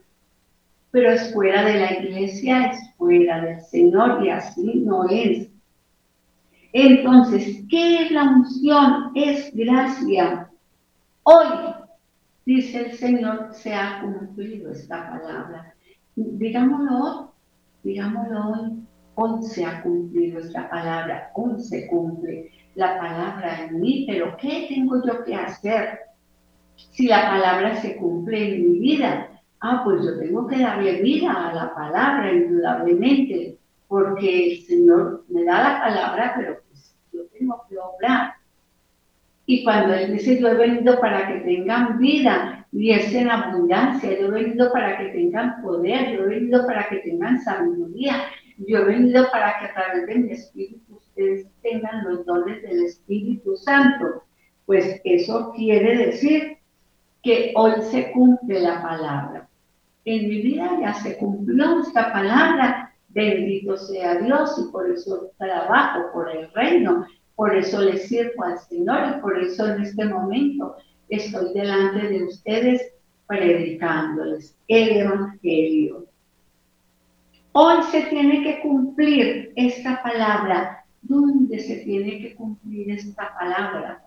pero 0.91 1.09
es 1.11 1.33
fuera 1.33 1.63
de 1.63 1.79
la 1.79 1.93
iglesia, 1.93 2.65
es 2.67 2.95
fuera 2.97 3.41
del 3.41 3.61
Señor 3.61 4.23
y 4.25 4.29
así 4.29 4.81
no 4.85 5.09
es. 5.09 5.49
Entonces, 6.73 7.63
¿qué 7.69 8.03
es 8.03 8.11
la 8.11 8.23
unción? 8.23 9.11
Es 9.15 9.53
gracia. 9.55 10.49
Hoy, 11.23 11.47
dice 12.45 12.87
el 12.87 12.97
Señor, 12.97 13.53
se 13.53 13.73
ha 13.73 14.01
cumplido 14.01 14.71
esta 14.71 15.09
palabra. 15.09 15.73
Digámoslo 16.15 16.97
hoy, 16.97 17.25
digámoslo 17.83 18.49
hoy, 18.49 18.85
hoy 19.15 19.43
se 19.43 19.65
ha 19.65 19.81
cumplido 19.81 20.39
esta 20.39 20.69
palabra, 20.69 21.31
hoy 21.35 21.59
se 21.61 21.87
cumple 21.87 22.51
la 22.75 22.97
palabra 22.97 23.65
en 23.65 23.79
mí, 23.79 24.05
pero 24.07 24.35
¿qué 24.37 24.67
tengo 24.69 25.01
yo 25.05 25.23
que 25.23 25.35
hacer 25.35 25.99
si 26.75 27.07
la 27.07 27.29
palabra 27.29 27.75
se 27.81 27.95
cumple 27.97 28.55
en 28.55 28.71
mi 28.71 28.79
vida? 28.79 29.31
ah, 29.61 29.81
pues 29.83 30.03
yo 30.03 30.19
tengo 30.19 30.47
que 30.47 30.59
darle 30.59 31.01
vida 31.01 31.31
a 31.31 31.53
la 31.53 31.73
palabra, 31.73 32.33
indudablemente, 32.33 33.57
porque 33.87 34.53
el 34.53 34.61
Señor 34.63 35.23
me 35.29 35.43
da 35.43 35.61
la 35.61 35.79
palabra, 35.79 36.33
pero 36.35 36.59
pues 36.67 36.95
yo 37.13 37.25
tengo 37.27 37.63
que 37.69 37.77
obrar. 37.77 38.33
Y 39.45 39.63
cuando 39.63 39.93
Él 39.93 40.13
dice, 40.13 40.39
yo 40.39 40.47
he 40.47 40.55
venido 40.55 40.99
para 40.99 41.27
que 41.27 41.41
tengan 41.41 41.99
vida 41.99 42.65
y 42.71 42.91
es 42.91 43.13
en 43.13 43.29
abundancia, 43.29 44.17
yo 44.19 44.27
he 44.27 44.43
venido 44.43 44.71
para 44.71 44.97
que 44.97 45.05
tengan 45.09 45.61
poder, 45.61 46.15
yo 46.15 46.23
he 46.23 46.27
venido 46.27 46.65
para 46.65 46.87
que 46.87 46.97
tengan 46.97 47.39
sabiduría, 47.41 48.15
yo 48.57 48.79
he 48.79 48.85
venido 48.85 49.29
para 49.31 49.59
que 49.59 49.65
a 49.65 49.73
través 49.73 50.07
de 50.07 50.15
mi 50.15 50.31
Espíritu 50.31 51.00
ustedes 51.11 51.47
tengan 51.61 52.03
los 52.05 52.25
dones 52.25 52.61
del 52.63 52.85
Espíritu 52.85 53.55
Santo. 53.55 54.23
Pues 54.65 54.99
eso 55.03 55.51
quiere 55.55 56.07
decir 56.07 56.57
que 57.23 57.53
hoy 57.55 57.73
se 57.91 58.11
cumple 58.11 58.61
la 58.61 58.81
palabra 58.81 59.47
en 60.05 60.29
mi 60.29 60.41
vida 60.41 60.77
ya 60.81 60.93
se 60.93 61.17
cumplió 61.17 61.81
esta 61.81 62.11
palabra. 62.11 62.93
Bendito 63.09 63.75
sea 63.77 64.15
Dios 64.15 64.55
y 64.57 64.71
por 64.71 64.89
eso 64.89 65.31
trabajo 65.37 66.11
por 66.13 66.31
el 66.31 66.49
reino, 66.53 67.05
por 67.35 67.53
eso 67.53 67.81
le 67.81 67.97
sirvo 67.97 68.43
al 68.43 68.57
Señor 68.59 69.15
y 69.17 69.21
por 69.21 69.37
eso 69.37 69.67
en 69.67 69.81
este 69.81 70.05
momento 70.05 70.77
estoy 71.09 71.53
delante 71.53 72.07
de 72.07 72.23
ustedes 72.23 72.93
predicándoles 73.27 74.57
el 74.69 74.89
Evangelio. 75.01 76.05
Hoy 77.51 77.83
se 77.91 78.03
tiene 78.03 78.43
que 78.43 78.61
cumplir 78.61 79.51
esta 79.57 80.01
palabra. 80.01 80.80
¿Dónde 81.01 81.59
se 81.59 81.77
tiene 81.77 82.19
que 82.19 82.35
cumplir 82.35 82.91
esta 82.91 83.33
palabra? 83.37 84.05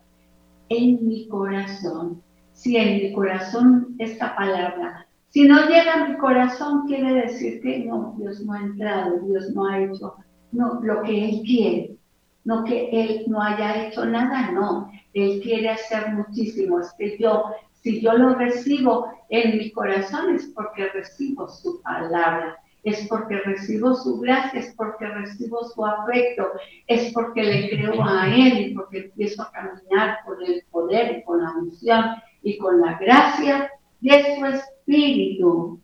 En 0.69 1.07
mi 1.07 1.27
corazón. 1.27 2.21
Si 2.53 2.77
en 2.77 3.03
mi 3.03 3.13
corazón 3.13 3.95
esta 3.99 4.35
palabra 4.35 5.05
si 5.35 5.45
no 5.45 5.67
llega 5.67 5.95
a 5.95 6.07
mi 6.07 6.15
corazón, 6.15 6.87
quiere 6.87 7.13
decir 7.13 7.61
que 7.61 7.79
no, 7.79 8.15
Dios 8.17 8.39
no 8.45 8.53
ha 8.53 8.61
entrado, 8.61 9.19
Dios 9.19 9.53
no 9.53 9.65
ha 9.65 9.81
hecho 9.81 10.15
no, 10.53 10.79
lo 10.81 11.01
que 11.03 11.25
Él 11.25 11.41
quiere. 11.41 11.97
No 12.45 12.63
que 12.63 12.89
Él 12.89 13.25
no 13.27 13.41
haya 13.41 13.85
hecho 13.85 14.05
nada, 14.05 14.51
no. 14.51 14.89
Él 15.13 15.41
quiere 15.43 15.71
hacer 15.71 16.13
muchísimo. 16.13 16.79
Es 16.79 16.93
que 16.97 17.17
yo, 17.19 17.47
si 17.73 17.99
yo 17.99 18.13
lo 18.13 18.35
recibo 18.35 19.09
en 19.27 19.57
mi 19.57 19.71
corazón, 19.71 20.35
es 20.35 20.45
porque 20.55 20.87
recibo 20.87 21.49
su 21.49 21.81
palabra 21.81 22.55
es 22.85 23.07
porque 23.07 23.39
recibo 23.39 23.95
su 23.95 24.19
gracia, 24.19 24.59
es 24.59 24.73
porque 24.75 25.07
recibo 25.07 25.63
su 25.63 25.83
afecto, 25.83 26.51
es 26.87 27.11
porque 27.13 27.43
le 27.43 27.69
creo 27.69 28.01
a 28.03 28.27
Él 28.27 28.59
y 28.59 28.73
porque 28.75 28.99
empiezo 28.99 29.41
a 29.41 29.51
caminar 29.51 30.19
con 30.23 30.41
el 30.43 30.63
poder 30.69 31.23
con 31.25 31.43
la 31.43 31.51
unción 31.51 32.05
y 32.43 32.57
con 32.57 32.79
la 32.79 32.97
gracia 32.99 33.71
de 34.01 34.35
su 34.35 34.45
espíritu. 34.45 35.81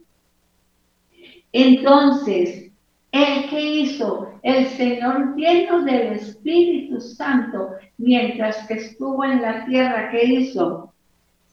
Entonces, 1.52 2.72
el 3.12 3.50
que 3.50 3.62
hizo 3.62 4.32
el 4.44 4.68
Señor 4.68 5.36
lleno 5.36 5.84
del 5.84 6.14
Espíritu 6.14 7.02
Santo 7.02 7.72
mientras 7.98 8.68
que 8.68 8.76
estuvo 8.76 9.26
en 9.26 9.42
la 9.42 9.66
tierra, 9.66 10.12
¿qué 10.12 10.24
hizo? 10.24 10.94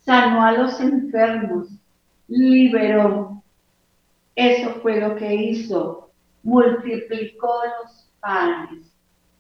Sanó 0.05 0.45
a 0.45 0.53
los 0.53 0.79
enfermos, 0.81 1.69
liberó. 2.29 3.38
Eso 4.39 4.71
fue 4.83 5.01
lo 5.01 5.17
que 5.17 5.35
hizo. 5.35 6.13
Multiplicó 6.45 7.61
los 7.83 8.09
panes. 8.21 8.95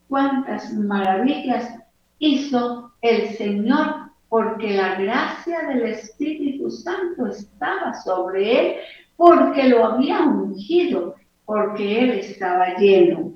¿Cuántas 0.08 0.74
maravillas 0.74 1.72
hizo 2.18 2.90
el 3.00 3.28
Señor 3.36 4.10
porque 4.28 4.70
la 4.70 4.96
gracia 4.96 5.68
del 5.68 5.82
Espíritu 5.84 6.68
Santo 6.68 7.28
estaba 7.28 7.94
sobre 7.94 8.58
él, 8.58 8.76
porque 9.16 9.68
lo 9.68 9.84
había 9.84 10.20
ungido, 10.22 11.14
porque 11.46 12.00
él 12.00 12.10
estaba 12.18 12.74
lleno. 12.76 13.34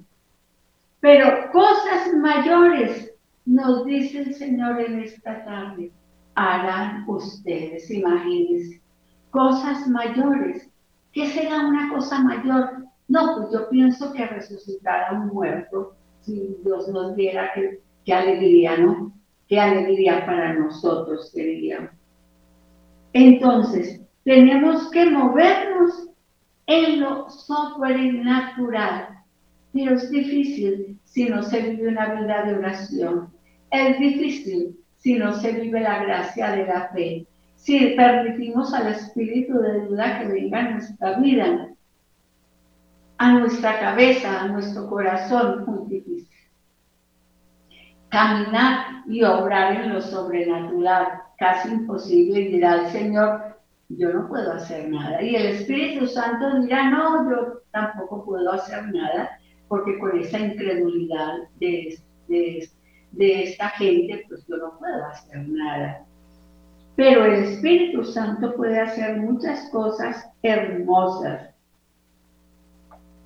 Pero 0.98 1.48
cosas 1.52 2.12
mayores, 2.14 3.14
nos 3.46 3.84
dice 3.84 4.18
el 4.18 4.34
Señor 4.34 4.80
en 4.80 4.98
esta 4.98 5.44
tarde, 5.44 5.92
harán 6.34 7.04
ustedes, 7.08 7.88
imagínense, 7.88 8.82
cosas 9.30 9.86
mayores. 9.86 10.71
¿Qué 11.12 11.26
será 11.28 11.66
una 11.66 11.90
cosa 11.92 12.22
mayor? 12.22 12.86
No, 13.08 13.36
pues 13.36 13.52
yo 13.52 13.68
pienso 13.68 14.12
que 14.12 14.26
resucitar 14.26 15.04
a 15.04 15.12
un 15.12 15.28
muerto, 15.28 15.94
si 16.20 16.56
Dios 16.64 16.88
nos 16.88 17.14
diera, 17.14 17.50
qué, 17.54 18.14
alegría, 18.14 18.78
¿no? 18.78 19.12
Qué 19.48 19.60
alegría 19.60 20.24
para 20.24 20.54
nosotros 20.54 21.30
sería. 21.30 21.92
Entonces, 23.12 24.00
tenemos 24.24 24.90
que 24.90 25.10
movernos 25.10 26.08
en 26.66 27.00
lo 27.00 27.28
sobrenatural, 27.28 29.08
pero 29.74 29.94
es 29.94 30.10
difícil 30.10 30.98
si 31.04 31.28
no 31.28 31.42
se 31.42 31.60
vive 31.60 31.88
una 31.88 32.14
vida 32.14 32.44
de 32.44 32.54
oración. 32.54 33.28
Es 33.70 33.98
difícil 33.98 34.78
si 34.96 35.14
no 35.14 35.34
se 35.34 35.52
vive 35.52 35.80
la 35.80 36.04
gracia 36.04 36.52
de 36.52 36.66
la 36.66 36.88
fe. 36.88 37.26
Si 37.62 37.94
permitimos 37.96 38.74
al 38.74 38.88
espíritu 38.88 39.56
de 39.56 39.86
duda 39.86 40.18
que 40.18 40.26
venga 40.26 40.58
a 40.58 40.70
nuestra 40.70 41.18
vida, 41.20 41.68
a 43.18 43.32
nuestra 43.34 43.78
cabeza, 43.78 44.42
a 44.42 44.48
nuestro 44.48 44.88
corazón, 44.88 45.88
difícil. 45.88 46.28
Caminar 48.08 49.04
y 49.06 49.22
obrar 49.22 49.76
en 49.76 49.94
lo 49.94 50.00
sobrenatural, 50.00 51.20
casi 51.38 51.68
imposible, 51.68 52.40
dirá 52.48 52.80
el 52.80 52.90
Señor, 52.90 53.56
yo 53.90 54.12
no 54.12 54.26
puedo 54.26 54.54
hacer 54.54 54.88
nada. 54.88 55.22
Y 55.22 55.36
el 55.36 55.46
Espíritu 55.54 56.08
Santo 56.08 56.62
dirá, 56.62 56.90
no, 56.90 57.30
yo 57.30 57.60
tampoco 57.70 58.24
puedo 58.24 58.54
hacer 58.54 58.92
nada, 58.92 59.38
porque 59.68 60.00
con 60.00 60.18
esa 60.18 60.40
incredulidad 60.40 61.48
de 61.60 61.96
esta 63.20 63.68
gente, 63.68 64.24
pues 64.28 64.44
yo 64.48 64.56
no 64.56 64.76
puedo 64.80 65.06
hacer 65.06 65.46
nada. 65.46 66.04
Pero 66.96 67.24
el 67.24 67.44
Espíritu 67.44 68.04
Santo 68.04 68.54
puede 68.54 68.78
hacer 68.80 69.16
muchas 69.16 69.68
cosas 69.70 70.28
hermosas. 70.42 71.50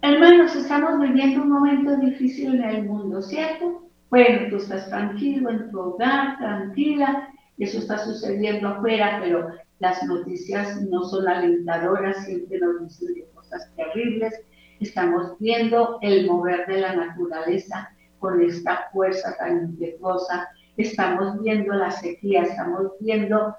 Hermanos, 0.02 0.54
estamos 0.54 1.00
viviendo 1.00 1.42
un 1.42 1.50
momento 1.50 1.96
difícil 1.96 2.54
en 2.54 2.64
el 2.64 2.84
mundo, 2.84 3.20
¿cierto? 3.22 3.88
Bueno, 4.10 4.48
tú 4.50 4.56
estás 4.56 4.88
tranquilo 4.88 5.50
en 5.50 5.70
tu 5.70 5.80
hogar, 5.80 6.38
tranquila, 6.38 7.28
eso 7.58 7.78
está 7.78 7.98
sucediendo 7.98 8.68
afuera, 8.68 9.18
pero 9.20 9.50
las 9.78 10.02
noticias 10.04 10.80
no 10.82 11.04
son 11.04 11.26
alentadoras, 11.26 12.24
siempre 12.24 12.58
nos 12.58 12.82
dicen 12.82 13.14
de 13.14 13.26
cosas 13.34 13.70
terribles. 13.76 14.34
Estamos 14.80 15.38
viendo 15.38 15.98
el 16.02 16.26
mover 16.26 16.66
de 16.66 16.80
la 16.80 16.94
naturaleza 16.94 17.90
con 18.18 18.40
esta 18.42 18.88
fuerza 18.92 19.34
tan 19.38 19.70
impetuosa. 19.70 20.48
Estamos 20.76 21.40
viendo 21.42 21.72
la 21.74 21.90
sequía, 21.90 22.42
estamos 22.42 22.92
viendo 23.00 23.56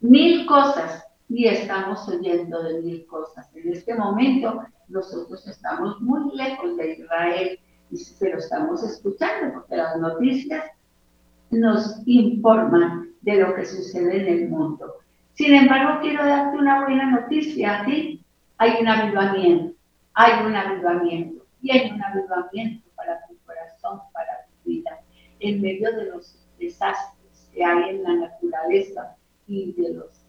mil 0.00 0.46
cosas 0.46 1.04
y 1.28 1.46
estamos 1.46 2.08
oyendo 2.08 2.62
de 2.62 2.82
mil 2.82 3.06
cosas. 3.06 3.48
En 3.54 3.72
este 3.72 3.94
momento 3.94 4.62
nosotros 4.88 5.46
estamos 5.46 6.00
muy 6.00 6.34
lejos 6.36 6.76
de 6.76 6.94
Israel, 6.94 7.60
pero 8.18 8.38
estamos 8.38 8.82
escuchando 8.82 9.54
porque 9.54 9.76
las 9.76 9.96
noticias 9.98 10.64
nos 11.50 12.02
informan 12.06 13.12
de 13.22 13.36
lo 13.36 13.54
que 13.54 13.64
sucede 13.64 14.20
en 14.20 14.42
el 14.42 14.48
mundo. 14.48 14.94
Sin 15.34 15.54
embargo, 15.54 16.00
quiero 16.00 16.24
darte 16.24 16.56
una 16.56 16.84
buena 16.84 17.10
noticia 17.10 17.80
a 17.80 17.84
ti. 17.84 18.24
Hay 18.58 18.80
un 18.80 18.88
avivamiento, 18.88 19.76
hay 20.14 20.46
un 20.46 20.56
avivamiento 20.56 21.44
y 21.60 21.70
hay 21.70 21.90
un 21.90 22.02
avivamiento 22.02 22.88
para 22.96 23.20
tu 23.26 23.36
corazón, 23.44 24.00
para 24.12 24.46
tu 24.46 24.70
vida, 24.70 24.98
en 25.40 25.60
medio 25.60 25.94
de 25.94 26.06
los 26.06 26.45
desastres 26.58 27.50
que 27.52 27.64
hay 27.64 27.90
en 27.90 28.02
la 28.02 28.14
naturaleza 28.14 29.16
y 29.46 29.72
de, 29.72 29.94
los, 29.94 30.24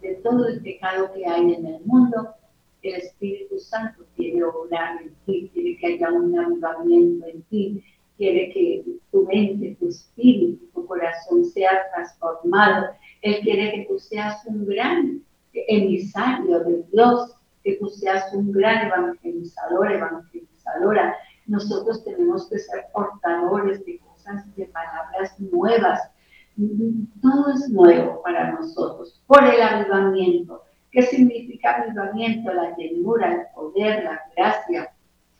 de 0.00 0.14
todo 0.16 0.46
el 0.46 0.62
pecado 0.62 1.12
que 1.12 1.26
hay 1.26 1.54
en 1.54 1.66
el 1.66 1.80
mundo. 1.84 2.34
El 2.82 2.94
Espíritu 2.94 3.58
Santo 3.58 4.04
quiere 4.16 4.42
obrar 4.42 5.02
en 5.02 5.14
ti, 5.26 5.50
quiere 5.52 5.76
que 5.76 5.86
haya 5.86 6.12
un 6.12 6.38
avivamiento 6.38 7.26
en 7.26 7.42
ti, 7.42 7.84
quiere 8.16 8.52
que 8.52 8.84
tu 9.10 9.26
mente, 9.26 9.76
tu 9.78 9.88
espíritu, 9.88 10.66
tu 10.74 10.86
corazón 10.86 11.44
sea 11.44 11.70
transformado. 11.94 12.88
Él 13.22 13.40
quiere 13.42 13.72
que 13.72 13.86
tú 13.86 13.98
seas 13.98 14.44
un 14.46 14.66
gran 14.66 15.22
emisario 15.52 16.60
de 16.60 16.82
Dios, 16.92 17.34
que 17.64 17.76
tú 17.76 17.88
seas 17.88 18.32
un 18.32 18.52
gran 18.52 18.86
evangelizador, 18.86 19.92
evangelizadora. 19.92 21.16
Nosotros 21.46 22.04
tenemos 22.04 22.48
que 22.48 22.58
ser 22.58 22.84
portadores 22.92 23.84
de 23.84 23.98
cosas, 24.20 24.56
de 24.56 24.66
palabras 24.66 25.38
nuevas. 25.40 26.10
Todo 27.22 27.52
es 27.54 27.68
nuevo 27.70 28.22
para 28.22 28.52
nosotros, 28.52 29.20
por 29.26 29.44
el 29.44 29.60
avivamiento. 29.62 30.62
¿Qué 30.90 31.02
significa 31.02 31.76
avivamiento? 31.76 32.52
La 32.52 32.76
llenura, 32.76 33.32
el 33.32 33.46
poder, 33.54 34.04
la 34.04 34.20
gracia, 34.36 34.90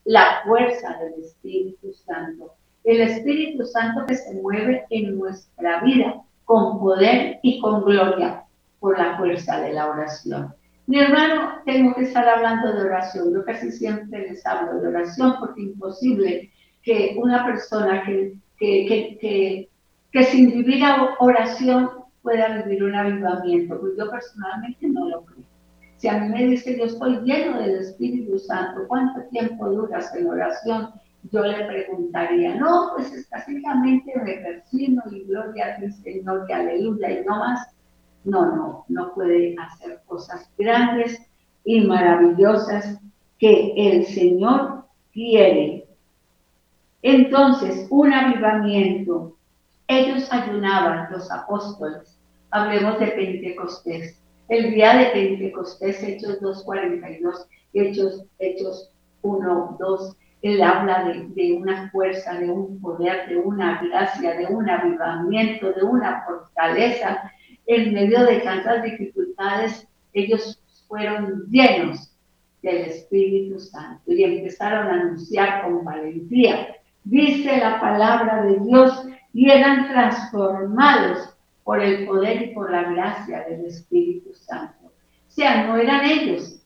la 0.04 0.42
fuerza 0.44 0.96
del 0.98 1.24
Espíritu 1.24 1.92
Santo. 1.92 2.54
El 2.84 3.00
Espíritu 3.02 3.66
Santo 3.66 4.06
que 4.06 4.14
se 4.14 4.40
mueve 4.40 4.86
en 4.90 5.18
nuestra 5.18 5.82
vida 5.82 6.22
con 6.44 6.80
poder 6.80 7.38
y 7.42 7.60
con 7.60 7.84
gloria 7.84 8.44
por 8.78 8.98
la 8.98 9.18
fuerza 9.18 9.60
de 9.60 9.72
la 9.72 9.88
oración. 9.90 10.54
Mi 10.86 10.98
hermano, 10.98 11.60
tengo 11.66 11.94
que 11.94 12.02
estar 12.02 12.26
hablando 12.28 12.72
de 12.72 12.82
oración. 12.82 13.32
Yo 13.32 13.44
casi 13.44 13.70
siempre 13.70 14.28
les 14.28 14.44
hablo 14.46 14.80
de 14.80 14.88
oración 14.88 15.36
porque 15.38 15.62
es 15.62 15.68
imposible 15.68 16.50
que 16.82 17.16
una 17.18 17.44
persona 17.44 18.02
que, 18.04 18.34
que, 18.60 18.86
que, 19.20 19.68
que, 20.12 20.24
sin 20.24 20.50
vivir 20.50 20.84
oración 21.18 21.90
pueda 22.22 22.62
vivir 22.62 22.84
un 22.84 22.94
avivamiento. 22.94 23.80
Pues 23.80 23.94
yo 23.98 24.10
personalmente 24.10 24.86
no 24.88 25.08
lo 25.08 25.24
creo. 25.24 25.44
Si 25.96 26.08
a 26.08 26.18
mí 26.18 26.28
me 26.28 26.46
dice 26.46 26.78
yo 26.78 26.84
estoy 26.84 27.18
lleno 27.24 27.58
del 27.58 27.80
Espíritu 27.80 28.38
Santo, 28.38 28.86
¿cuánto 28.86 29.22
tiempo 29.30 29.68
duras 29.68 30.14
en 30.14 30.28
oración? 30.28 30.90
yo 31.32 31.42
le 31.42 31.64
preguntaría, 31.66 32.54
no, 32.56 32.92
pues 32.96 33.12
escasamente 33.12 34.12
me 34.24 34.34
persino 34.38 35.02
y 35.10 35.24
gloria 35.24 35.76
al 35.76 35.92
Señor 35.92 36.46
y 36.48 36.52
aleluya 36.52 37.10
y 37.10 37.24
no 37.24 37.38
más. 37.38 37.68
No, 38.24 38.54
no, 38.54 38.84
no 38.88 39.14
puede 39.14 39.56
hacer 39.58 40.00
cosas 40.06 40.50
grandes 40.58 41.18
y 41.64 41.80
maravillosas 41.82 42.98
que 43.38 43.72
el 43.76 44.04
Señor 44.06 44.84
quiere. 45.12 45.86
Entonces, 47.02 47.86
un 47.90 48.12
avivamiento. 48.12 49.36
Ellos 49.88 50.30
ayunaban, 50.32 51.10
los 51.10 51.30
apóstoles. 51.30 52.18
Hablemos 52.50 52.98
de 53.00 53.08
Pentecostés. 53.08 54.20
El 54.48 54.72
día 54.74 54.96
de 54.96 55.06
Pentecostés, 55.06 56.02
Hechos 56.02 56.40
2.42, 56.40 57.46
Hechos, 57.72 58.24
Hechos 58.38 58.90
1, 59.22 59.76
2, 59.78 60.16
él 60.42 60.62
habla 60.62 61.04
de, 61.34 61.52
una 61.52 61.90
fuerza, 61.90 62.38
de 62.38 62.50
un 62.50 62.80
poder, 62.80 63.28
de 63.28 63.36
una 63.36 63.80
gracia, 63.82 64.36
de 64.36 64.46
un 64.46 64.68
avivamiento, 64.68 65.72
de 65.72 65.82
una 65.82 66.24
fortaleza. 66.24 67.30
En 67.66 67.92
medio 67.92 68.24
de 68.24 68.40
tantas 68.40 68.82
dificultades, 68.82 69.86
ellos 70.14 70.60
fueron 70.88 71.46
llenos 71.50 72.16
del 72.62 72.78
Espíritu 72.86 73.58
Santo 73.58 74.12
y 74.12 74.24
empezaron 74.24 74.86
a 74.86 75.00
anunciar 75.00 75.62
con 75.62 75.84
valentía. 75.84 76.74
Dice 77.04 77.58
la 77.58 77.80
palabra 77.80 78.42
de 78.44 78.58
Dios 78.60 79.06
y 79.32 79.50
eran 79.50 79.88
transformados 79.88 81.34
por 81.64 81.80
el 81.80 82.06
poder 82.06 82.42
y 82.42 82.54
por 82.54 82.70
la 82.70 82.92
gracia 82.92 83.44
del 83.48 83.66
Espíritu 83.66 84.34
Santo. 84.34 84.86
O 84.86 85.32
sea, 85.32 85.66
no 85.66 85.76
eran 85.76 86.04
ellos. 86.04 86.60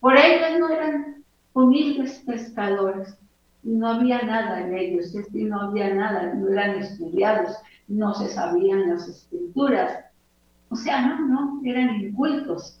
Por 0.00 0.16
ellos 0.16 0.58
no 0.58 0.68
eran 0.68 1.24
humildes 1.54 2.22
pescadores. 2.26 3.16
No 3.62 3.88
había 3.88 4.20
nada 4.22 4.60
en 4.60 4.76
ellos, 4.76 5.14
no 5.32 5.60
había 5.60 5.94
nada, 5.94 6.34
no 6.34 6.48
eran 6.48 6.76
estudiados, 6.76 7.56
no 7.86 8.12
se 8.12 8.28
sabían 8.28 8.90
las 8.90 9.08
escrituras. 9.08 10.04
O 10.68 10.76
sea, 10.76 11.06
no, 11.06 11.28
no, 11.28 11.60
eran 11.64 12.00
incultos. 12.00 12.80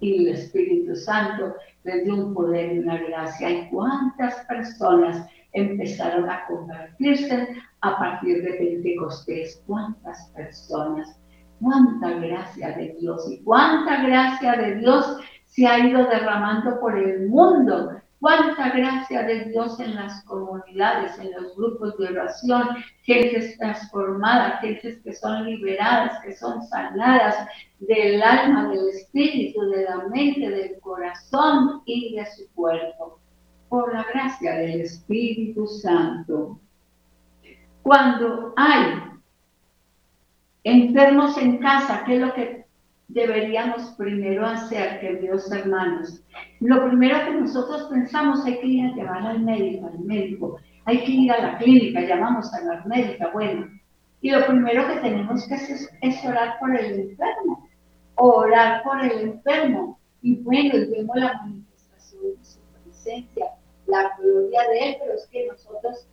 Y 0.00 0.26
el 0.26 0.34
Espíritu 0.34 0.96
Santo 0.96 1.54
les 1.84 2.04
dio 2.04 2.16
un 2.16 2.34
poder 2.34 2.74
y 2.74 2.78
una 2.80 2.98
gracia. 2.98 3.50
¿Y 3.50 3.68
cuántas 3.70 4.44
personas 4.46 5.26
empezaron 5.56 6.28
a 6.30 6.44
convertirse 6.46 7.48
a 7.80 7.98
partir 7.98 8.42
de 8.42 8.54
Pentecostés? 8.54 9.62
¿Cuántas 9.66 10.30
personas? 10.30 11.18
¿Cuánta 11.60 12.10
gracia 12.10 12.76
de 12.76 12.96
Dios? 13.00 13.26
¿Y 13.30 13.42
cuánta 13.42 14.02
gracia 14.02 14.52
de 14.52 14.76
Dios 14.76 15.18
se 15.46 15.66
ha 15.66 15.78
ido 15.78 16.04
derramando 16.06 16.78
por 16.80 16.98
el 16.98 17.28
mundo 17.28 17.90
Cuánta 18.18 18.70
gracia 18.70 19.24
de 19.24 19.44
Dios 19.44 19.78
en 19.78 19.94
las 19.94 20.24
comunidades, 20.24 21.18
en 21.18 21.32
los 21.32 21.54
grupos 21.54 21.98
de 21.98 22.08
oración, 22.08 22.68
gentes 23.02 23.58
transformadas, 23.58 24.60
gentes 24.62 25.02
que 25.02 25.12
son 25.12 25.44
liberadas, 25.44 26.18
que 26.24 26.34
son 26.34 26.62
sanadas 26.66 27.36
del 27.78 28.22
alma, 28.22 28.70
del 28.70 28.88
espíritu, 28.88 29.68
de 29.68 29.84
la 29.84 30.08
mente, 30.08 30.48
del 30.48 30.80
corazón 30.80 31.82
y 31.84 32.16
de 32.16 32.24
su 32.26 32.50
cuerpo, 32.54 33.20
por 33.68 33.92
la 33.92 34.04
gracia 34.04 34.54
del 34.56 34.82
Espíritu 34.82 35.66
Santo. 35.66 36.60
Cuando 37.82 38.52
hay 38.56 39.00
enfermos 40.64 41.38
en 41.38 41.58
casa, 41.58 42.02
¿qué 42.04 42.16
es 42.16 42.20
lo 42.20 42.34
que 42.34 42.66
deberíamos 43.08 43.94
primero 43.96 44.44
hacer, 44.44 45.00
queridos 45.00 45.50
hermanos? 45.52 46.22
Lo 46.60 46.86
primero 46.86 47.24
que 47.24 47.32
nosotros 47.32 47.84
pensamos 47.84 48.44
hay 48.44 48.58
que 48.58 48.66
ir 48.66 48.86
a 48.86 48.94
llevar 48.94 49.26
al 49.26 49.40
médico, 49.40 49.86
al 49.86 49.98
médico, 50.00 50.58
hay 50.84 51.04
que 51.04 51.12
ir 51.12 51.32
a 51.32 51.40
la 51.40 51.58
clínica, 51.58 52.00
llamamos 52.00 52.52
a 52.54 52.60
la 52.62 52.84
médica, 52.84 53.30
bueno. 53.32 53.66
Y 54.20 54.30
lo 54.30 54.46
primero 54.46 54.86
que 54.88 55.00
tenemos 55.00 55.46
que 55.46 55.54
hacer 55.54 55.76
es, 56.00 56.24
orar 56.24 56.58
por 56.58 56.74
el 56.74 57.10
enfermo, 57.10 57.68
orar 58.14 58.82
por 58.82 59.04
el 59.04 59.20
enfermo. 59.20 59.98
Y 60.22 60.36
bueno, 60.36 60.74
vemos 60.90 61.16
la 61.16 61.34
manifestación 61.42 62.22
de 62.22 62.44
su 62.44 62.58
presencia, 62.82 63.46
la 63.86 64.16
gloria 64.18 64.68
de 64.68 64.78
Él, 64.78 64.96
pero 65.00 65.14
es 65.14 65.26
que 65.26 65.46
nosotros 65.46 66.06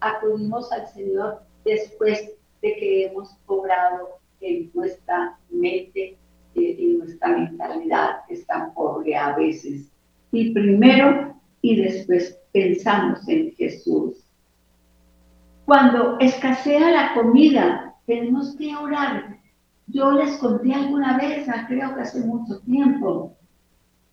acudimos 0.00 0.70
al 0.72 0.86
Señor 0.88 1.42
después 1.64 2.32
de 2.62 2.74
que 2.76 3.06
hemos 3.06 3.30
cobrado 3.46 4.20
en 4.40 4.70
nuestra 4.74 5.38
mente 5.50 6.18
y 6.54 6.96
nuestra 6.98 7.28
mentalidad 7.28 8.24
que 8.26 8.34
es 8.34 8.46
tan 8.46 8.74
pobre 8.74 9.16
a 9.16 9.36
veces. 9.36 9.90
Y 10.32 10.52
primero 10.52 11.34
y 11.62 11.82
después 11.82 12.38
pensamos 12.52 13.26
en 13.28 13.52
Jesús. 13.54 14.24
Cuando 15.64 16.18
escasea 16.18 16.90
la 16.90 17.14
comida, 17.14 17.94
tenemos 18.06 18.56
que 18.56 18.74
orar. 18.74 19.38
Yo 19.86 20.12
les 20.12 20.36
conté 20.38 20.72
alguna 20.72 21.16
vez, 21.18 21.46
creo 21.68 21.94
que 21.94 22.00
hace 22.00 22.20
mucho 22.20 22.60
tiempo, 22.60 23.36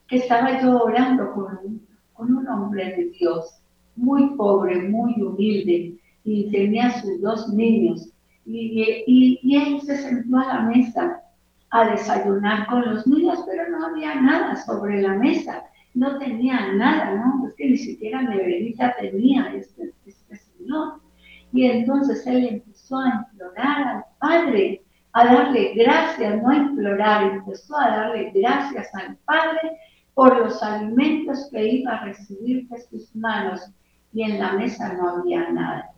que 0.07 0.17
estaba 0.17 0.61
yo 0.61 0.83
orando 0.83 1.33
con 1.33 1.59
un, 1.63 1.86
con 2.17 2.35
un 2.35 2.47
hombre 2.47 2.95
de 2.95 3.05
Dios, 3.11 3.61
muy 3.95 4.35
pobre, 4.35 4.89
muy 4.89 5.13
humilde, 5.21 5.95
y 6.23 6.51
tenía 6.51 6.99
sus 6.99 7.21
dos 7.21 7.47
niños. 7.49 8.09
Y, 8.45 9.39
y, 9.43 9.55
él 9.55 9.81
se 9.81 9.97
sentó 9.97 10.37
a 10.39 10.45
la 10.45 10.61
mesa 10.61 11.21
a 11.69 11.89
desayunar 11.91 12.67
con 12.67 12.85
los 12.85 13.05
niños, 13.05 13.39
pero 13.45 13.69
no 13.69 13.85
había 13.85 14.15
nada 14.15 14.55
sobre 14.55 15.01
la 15.01 15.13
mesa, 15.15 15.63
no 15.93 16.17
tenía 16.17 16.73
nada, 16.73 17.15
¿no? 17.15 17.47
Es 17.47 17.53
que 17.55 17.69
ni 17.69 17.77
siquiera 17.77 18.21
neverita 18.21 18.95
tenía 18.99 19.53
este, 19.53 19.93
este 20.05 20.35
señor. 20.37 21.01
Y 21.53 21.65
entonces 21.65 22.25
él 22.25 22.47
empezó 22.47 22.99
a 22.99 23.27
implorar 23.31 23.87
al 23.87 24.05
Padre, 24.19 24.81
a 25.13 25.25
darle 25.25 25.73
gracias, 25.75 26.41
no 26.41 26.49
a 26.49 26.55
implorar, 26.55 27.33
empezó 27.33 27.77
a 27.77 27.89
darle 27.89 28.31
gracias 28.33 28.93
al 28.95 29.17
Padre 29.25 29.77
por 30.17 30.35
los 30.35 30.63
alimentos 30.63 31.47
que 31.51 31.63
iba 31.63 31.91
a 31.91 32.05
recibir 32.05 32.67
de 32.69 32.81
sus 32.89 33.15
manos 33.15 33.61
y 34.13 34.23
en 34.23 34.39
la 34.39 34.53
mesa 34.53 34.93
no 34.93 35.09
había 35.09 35.47
nada. 35.51 35.91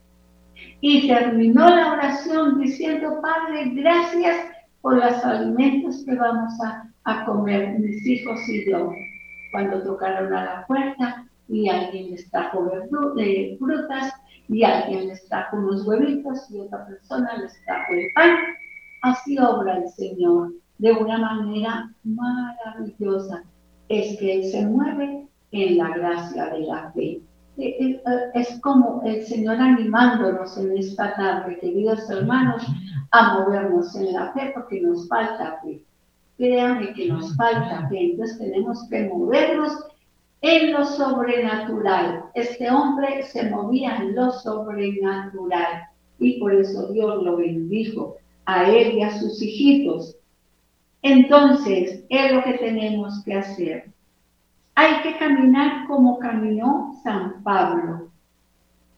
Y 0.82 1.08
terminó 1.08 1.66
la 1.70 1.94
oración 1.94 2.60
diciendo, 2.60 3.22
Padre, 3.22 3.70
gracias 3.76 4.36
por 4.82 4.96
los 4.96 5.24
alimentos 5.24 6.04
que 6.06 6.16
vamos 6.16 6.52
a, 7.06 7.26
comer 7.26 7.80
mis 7.80 8.06
hijos 8.06 8.38
y 8.50 8.70
yo. 8.70 8.92
Cuando 9.54 9.82
tocaron 9.84 10.34
a 10.34 10.44
la 10.44 10.68
puerta 10.68 11.26
y 11.48 11.70
alguien 11.70 12.12
les 12.12 12.30
trajo 12.30 12.66
de 13.16 13.56
frutas 13.58 14.14
y 14.50 14.64
alguien 14.64 15.08
les 15.08 15.26
trajo 15.30 15.56
unos 15.56 15.88
huevitos 15.88 16.52
y 16.52 16.60
otra 16.60 16.86
persona 16.88 17.38
les 17.38 17.54
trajo 17.64 17.94
el 17.94 18.08
pan. 18.16 18.36
Así 19.02 19.40
obra 19.40 19.78
el 19.78 19.88
Señor 19.88 20.52
de 20.78 20.92
una 20.92 21.20
manera 21.20 21.90
maravillosa. 22.04 23.46
Es 23.90 24.18
que 24.18 24.36
Él 24.36 24.46
se 24.46 24.66
mueve 24.66 25.28
en 25.52 25.78
la 25.78 25.90
gracia 25.90 26.46
de 26.52 26.60
la 26.62 26.92
fe. 26.92 27.22
Eh, 27.58 27.76
eh, 27.82 28.02
es 28.36 28.60
como 28.62 29.02
el 29.06 29.26
Señor 29.26 29.58
animándonos 29.58 30.58
en 30.58 30.78
esta 30.78 31.14
tarde, 31.16 31.60
queridos 31.60 32.10
hermanos, 32.10 32.64
a 33.12 33.40
movernos 33.40 33.94
en 33.96 34.14
la 34.14 34.32
fe 34.32 34.52
porque 34.54 34.80
nos 34.80 35.08
falta 35.10 35.60
fe. 35.62 35.84
Créanme 36.38 36.94
que 36.94 37.10
nos 37.10 37.36
falta 37.36 37.90
fe, 37.90 38.12
entonces 38.12 38.38
tenemos 38.38 38.88
que 38.90 39.10
movernos 39.10 39.74
en 40.42 40.72
lo 40.72 40.86
sobrenatural. 40.86 42.24
Este 42.34 42.72
hombre 42.72 43.24
se 43.24 43.50
movía 43.50 43.98
en 43.98 44.16
lo 44.16 44.32
sobrenatural 44.32 45.84
y 46.18 46.40
por 46.40 46.54
eso 46.54 46.88
Dios 46.94 47.24
lo 47.24 47.38
bendijo 47.38 48.16
a 48.46 48.70
él 48.70 48.94
y 48.94 49.04
a 49.04 49.20
sus 49.20 49.42
hijitos. 49.42 50.16
Entonces, 51.02 52.04
es 52.10 52.32
lo 52.32 52.44
que 52.44 52.54
tenemos 52.54 53.24
que 53.24 53.34
hacer. 53.36 53.92
Hay 54.76 55.02
que 55.02 55.18
caminar 55.18 55.88
como 55.88 56.20
caminó 56.20 57.00
San 57.04 57.42
Pablo. 57.44 58.10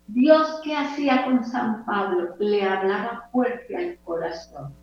Dios, 0.07 0.61
¿qué 0.63 0.75
hacía 0.75 1.25
con 1.25 1.43
San 1.45 1.85
Pablo? 1.85 2.35
Le 2.39 2.63
hablaba 2.63 3.29
fuerte 3.31 3.75
al 3.75 3.97
corazón. 4.03 4.73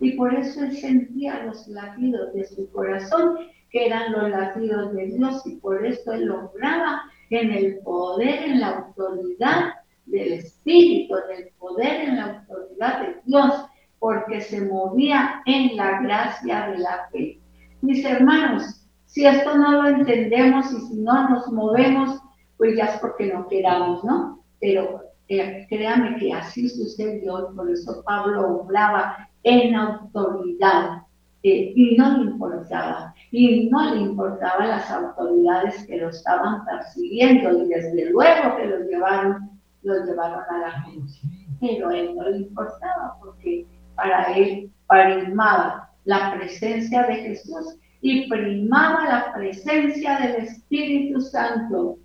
Y 0.00 0.12
por 0.12 0.34
eso 0.34 0.64
él 0.64 0.76
sentía 0.76 1.44
los 1.44 1.68
latidos 1.68 2.32
de 2.34 2.44
su 2.44 2.70
corazón, 2.72 3.36
que 3.70 3.86
eran 3.86 4.12
los 4.12 4.30
latidos 4.30 4.92
de 4.94 5.06
Dios, 5.06 5.46
y 5.46 5.56
por 5.56 5.86
eso 5.86 6.12
él 6.12 6.26
lograba 6.26 7.02
en 7.30 7.52
el 7.52 7.78
poder, 7.78 8.42
en 8.42 8.60
la 8.60 8.78
autoridad 8.78 9.74
del 10.06 10.32
Espíritu, 10.32 11.14
en 11.16 11.42
el 11.42 11.48
poder, 11.58 12.00
en 12.00 12.16
la 12.16 12.24
autoridad 12.24 13.00
de 13.02 13.16
Dios, 13.24 13.54
porque 14.02 14.40
se 14.40 14.60
movía 14.60 15.42
en 15.46 15.76
la 15.76 16.02
gracia 16.02 16.66
de 16.70 16.78
la 16.78 17.08
fe. 17.12 17.38
Mis 17.82 18.04
hermanos, 18.04 18.84
si 19.06 19.24
esto 19.24 19.56
no 19.56 19.80
lo 19.80 19.88
entendemos 19.90 20.72
y 20.72 20.80
si 20.88 20.96
no 20.96 21.28
nos 21.28 21.46
movemos, 21.52 22.20
pues 22.56 22.76
ya 22.76 22.86
es 22.86 22.98
porque 22.98 23.32
no 23.32 23.46
queramos, 23.46 24.02
¿no? 24.02 24.42
pero 24.62 25.02
eh, 25.28 25.66
créame 25.68 26.16
que 26.18 26.32
así 26.32 26.68
sucedió, 26.68 27.52
por 27.54 27.70
eso 27.70 28.02
Pablo 28.04 28.62
obraba 28.62 29.28
en 29.44 29.76
autoridad 29.76 31.02
eh, 31.44 31.72
y 31.76 31.96
no 31.96 32.18
le 32.18 32.30
importaba, 32.30 33.14
y 33.30 33.68
no 33.70 33.94
le 33.94 34.00
importaban 34.00 34.68
las 34.68 34.90
autoridades 34.90 35.86
que 35.86 35.98
lo 35.98 36.08
estaban 36.08 36.64
persiguiendo 36.64 37.64
y 37.64 37.68
desde 37.68 38.10
luego 38.10 38.56
que 38.56 38.66
lo 38.66 38.78
llevaron, 38.84 39.50
lo 39.84 40.04
llevaron 40.04 40.42
a 40.48 40.58
la 40.58 40.84
cruz, 40.84 41.20
pero 41.60 41.88
a 41.88 41.96
él 41.96 42.16
no 42.16 42.28
le 42.28 42.38
importaba 42.38 43.16
porque 43.20 43.66
para 43.94 44.32
él 44.34 44.70
primaba 44.88 45.90
la 46.04 46.34
presencia 46.34 47.04
de 47.04 47.14
Jesús 47.16 47.76
y 48.00 48.28
primaba 48.28 49.04
la 49.04 49.32
presencia 49.32 50.18
del 50.18 50.44
Espíritu 50.44 51.20
Santo. 51.20 51.98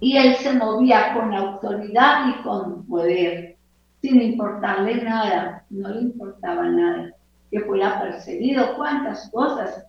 Y 0.00 0.16
él 0.16 0.34
se 0.36 0.54
movía 0.54 1.12
con 1.12 1.34
autoridad 1.34 2.28
y 2.28 2.42
con 2.42 2.86
poder, 2.86 3.56
sin 4.00 4.22
importarle 4.22 5.02
nada, 5.02 5.64
no 5.68 5.90
le 5.90 6.00
importaba 6.00 6.66
nada, 6.68 7.12
que 7.50 7.60
fuera 7.60 8.00
perseguido, 8.00 8.76
cuántas 8.76 9.30
cosas, 9.30 9.84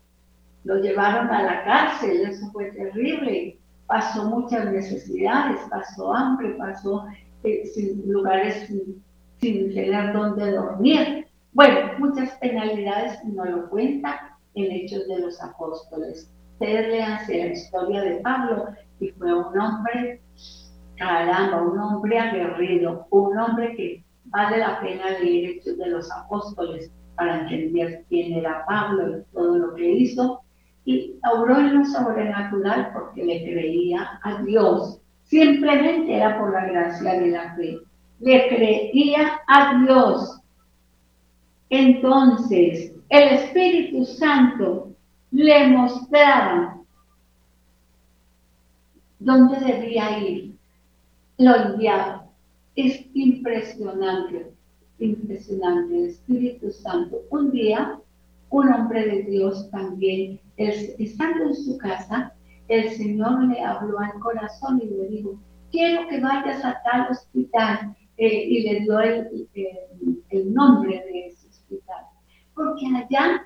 lo 0.66 0.76
llevaron 0.76 1.30
a 1.30 1.42
la 1.42 1.64
cárcel, 1.64 2.22
eso 2.28 2.52
fue 2.52 2.66
terrible, 2.72 3.58
pasó 3.88 4.26
muchas 4.30 4.72
necesidades, 4.72 5.60
pasó 5.70 6.14
hambre, 6.14 6.56
pasó 6.58 7.06
eh, 7.44 7.66
sin 7.74 8.12
lugares 8.12 8.70
sin 9.42 9.74
tener 9.74 10.14
donde 10.14 10.52
dormir. 10.52 11.28
Bueno, 11.54 11.92
muchas 11.98 12.32
penalidades 12.38 13.20
no 13.26 13.44
lo 13.44 13.70
cuenta 13.70 14.38
en 14.54 14.72
Hechos 14.72 15.08
de 15.08 15.20
los 15.20 15.42
Apóstoles. 15.42 16.32
Ustedes 16.54 16.90
lean 16.90 17.20
la 17.28 17.48
historia 17.48 18.02
de 18.02 18.16
Pablo 18.18 18.68
y 19.00 19.10
fue 19.10 19.34
un 19.34 19.60
hombre, 19.60 20.22
caramba, 20.96 21.64
un 21.64 21.80
hombre 21.80 22.20
aguerrido, 22.20 23.08
un 23.10 23.38
hombre 23.38 23.76
que 23.76 24.04
vale 24.26 24.60
la 24.60 24.80
pena 24.80 25.10
leer 25.20 25.58
Hechos 25.58 25.78
de 25.78 25.90
los 25.90 26.12
Apóstoles 26.12 26.92
para 27.16 27.42
entender 27.42 28.06
quién 28.10 28.34
era 28.34 28.64
Pablo 28.68 29.18
y 29.18 29.34
todo 29.34 29.58
lo 29.58 29.74
que 29.74 29.92
hizo. 29.92 30.42
Y 30.86 31.16
obró 31.34 31.58
en 31.58 31.80
lo 31.80 31.86
sobrenatural 31.86 32.92
porque 32.94 33.24
le 33.24 33.44
creía 33.44 34.20
a 34.24 34.42
Dios. 34.44 35.00
Simplemente 35.24 36.16
era 36.16 36.40
por 36.40 36.52
la 36.52 36.66
gracia 36.66 37.20
de 37.20 37.28
la 37.28 37.56
fe. 37.56 37.80
Le 38.22 38.48
creía 38.50 39.42
a 39.48 39.84
Dios. 39.84 40.40
Entonces, 41.70 42.94
el 43.10 43.24
Espíritu 43.30 44.06
Santo 44.06 44.92
le 45.32 45.68
mostraba 45.68 46.82
dónde 49.20 49.60
debía 49.60 50.20
ir. 50.20 50.56
Lo 51.38 51.56
enviaba. 51.56 52.26
Es 52.76 53.06
impresionante, 53.14 54.52
impresionante. 55.00 55.98
El 55.98 56.06
Espíritu 56.10 56.72
Santo. 56.72 57.22
Un 57.32 57.52
día, 57.52 58.00
un 58.50 58.74
hombre 58.74 59.06
de 59.06 59.24
Dios 59.24 59.70
también, 59.72 60.40
estando 60.58 61.46
en 61.46 61.56
su 61.56 61.78
casa, 61.78 62.34
el 62.68 62.90
Señor 62.92 63.44
le 63.46 63.62
habló 63.62 64.00
al 64.00 64.14
corazón 64.20 64.82
y 64.84 64.86
le 64.86 65.08
dijo, 65.08 65.40
quiero 65.72 66.08
que 66.08 66.20
vayas 66.20 66.64
a 66.64 66.82
tal 66.84 67.08
hospital. 67.12 67.96
Eh, 68.24 68.46
y 68.50 68.62
le 68.62 68.82
dio 68.82 69.00
el, 69.00 69.48
el, 70.30 70.54
nombre 70.54 71.04
de 71.12 71.30
ese 71.30 71.48
hospital. 71.48 72.06
Porque 72.54 72.86
allá 72.86 73.42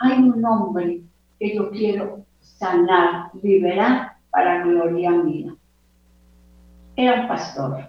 hay 0.00 0.18
un 0.18 0.44
hombre 0.44 1.00
que 1.40 1.56
yo 1.56 1.70
quiero 1.70 2.26
sanar, 2.40 3.30
liberar 3.42 4.18
para 4.28 4.64
gloria 4.64 5.12
mía. 5.12 5.56
Era 6.96 7.22
un 7.22 7.28
pastor. 7.28 7.88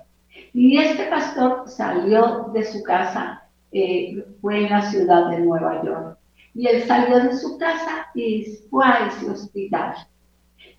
Y 0.53 0.77
este 0.77 1.07
pastor 1.07 1.67
salió 1.67 2.49
de 2.53 2.63
su 2.63 2.83
casa, 2.83 3.43
eh, 3.73 4.25
fue 4.39 4.63
en 4.63 4.69
la 4.69 4.89
ciudad 4.89 5.31
de 5.31 5.41
Nueva 5.41 5.83
York. 5.83 6.19
Y 6.55 6.67
él 6.67 6.83
salió 6.83 7.19
de 7.19 7.35
su 7.35 7.57
casa 7.57 8.07
y 8.15 8.45
fue 8.69 8.85
a 8.85 9.07
ese 9.07 9.29
hospital. 9.29 9.93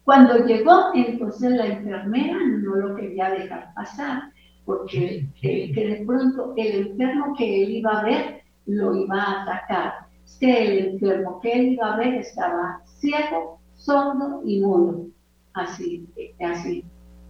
Cuando 0.05 0.38
llegó, 0.46 0.94
entonces 0.94 1.51
la 1.51 1.66
enfermera 1.66 2.38
no 2.46 2.77
lo 2.77 2.96
quería 2.96 3.29
dejar 3.29 3.75
pasar, 3.75 4.33
porque 4.71 5.27
eh, 5.43 5.73
que 5.73 5.89
de 5.89 6.05
pronto 6.07 6.55
el 6.57 6.89
enfermo 6.89 7.35
que 7.37 7.65
él 7.65 7.71
iba 7.77 7.99
a 7.99 8.05
ver 8.05 8.43
lo 8.67 8.95
iba 8.95 9.17
a 9.21 9.43
atacar. 9.43 9.93
Que 10.39 10.65
el 10.65 10.79
enfermo 10.91 11.41
que 11.41 11.53
él 11.53 11.73
iba 11.73 11.93
a 11.93 11.97
ver 11.97 12.15
estaba 12.15 12.81
ciego, 12.85 13.59
sordo 13.75 14.43
y 14.45 14.61
mudo. 14.61 15.07
Así, 15.55 16.07
así. 16.41 16.85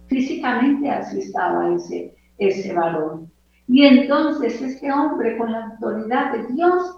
Físicamente 0.07 0.89
así 0.89 1.19
estaba 1.19 1.73
ese, 1.73 2.13
ese 2.37 2.73
varón. 2.73 3.31
Y 3.67 3.85
entonces 3.85 4.61
este 4.61 4.91
hombre 4.91 5.37
con 5.37 5.51
la 5.51 5.65
autoridad 5.65 6.33
de 6.33 6.53
Dios, 6.53 6.95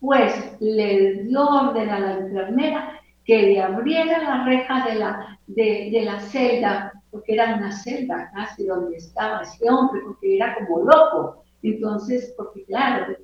pues 0.00 0.56
le 0.60 1.24
dio 1.24 1.46
orden 1.46 1.90
a 1.90 1.98
la 1.98 2.12
enfermera 2.20 3.00
que 3.24 3.42
le 3.42 3.60
abriera 3.60 4.22
la 4.22 4.44
reja 4.44 4.86
de 4.86 4.94
la, 4.94 5.38
de 5.46 6.02
la 6.04 6.20
celda, 6.20 6.95
porque 7.16 7.32
era 7.32 7.56
una 7.56 7.72
celda 7.72 8.30
casi 8.34 8.66
donde 8.66 8.98
estaba 8.98 9.40
ese 9.40 9.70
hombre, 9.70 10.02
porque 10.04 10.36
era 10.36 10.54
como 10.54 10.84
loco. 10.84 11.44
Entonces, 11.62 12.34
porque 12.36 12.64
claro, 12.64 13.16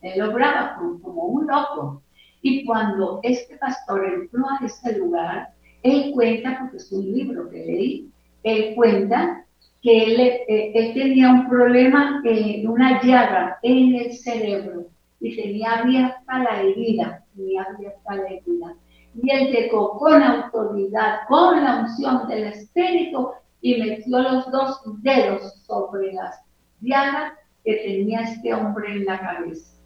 él 0.00 0.22
obraba 0.22 0.76
como, 0.76 1.24
un 1.26 1.46
loco. 1.46 2.02
Y 2.40 2.64
cuando 2.64 3.20
este 3.22 3.58
pastor 3.58 4.06
entró 4.06 4.42
a 4.48 4.64
ese 4.64 4.96
lugar, 4.96 5.50
él 5.82 6.12
cuenta, 6.14 6.58
porque 6.60 6.78
es 6.78 6.90
un 6.90 7.12
libro 7.12 7.50
que 7.50 7.58
leí, 7.58 8.10
él 8.42 8.74
cuenta 8.74 9.44
que 9.82 10.04
él, 10.04 10.20
eh, 10.48 10.92
tenía 10.94 11.30
un 11.30 11.46
problema, 11.46 12.22
eh, 12.24 12.64
una 12.66 13.02
llaga 13.02 13.58
en 13.62 13.96
el 13.96 14.12
cerebro 14.14 14.86
y 15.20 15.36
tenía 15.36 15.80
abierta 15.80 16.38
la 16.38 16.62
herida, 16.62 17.22
tenía 17.34 17.64
abierta 17.64 18.14
la 18.14 18.28
herida 18.28 18.76
y 19.22 19.30
él 19.30 19.50
llegó 19.50 19.98
con 19.98 20.22
autoridad, 20.22 21.20
con 21.28 21.62
la 21.62 21.80
unción 21.80 22.28
del 22.28 22.44
Espíritu 22.44 23.30
y 23.60 23.80
metió 23.80 24.18
los 24.18 24.50
dos 24.50 24.80
dedos 25.02 25.62
sobre 25.66 26.12
las 26.12 26.40
llagas 26.80 27.32
que 27.64 27.74
tenía 27.76 28.22
este 28.22 28.54
hombre 28.54 28.92
en 28.92 29.04
la 29.06 29.18
cabeza. 29.18 29.76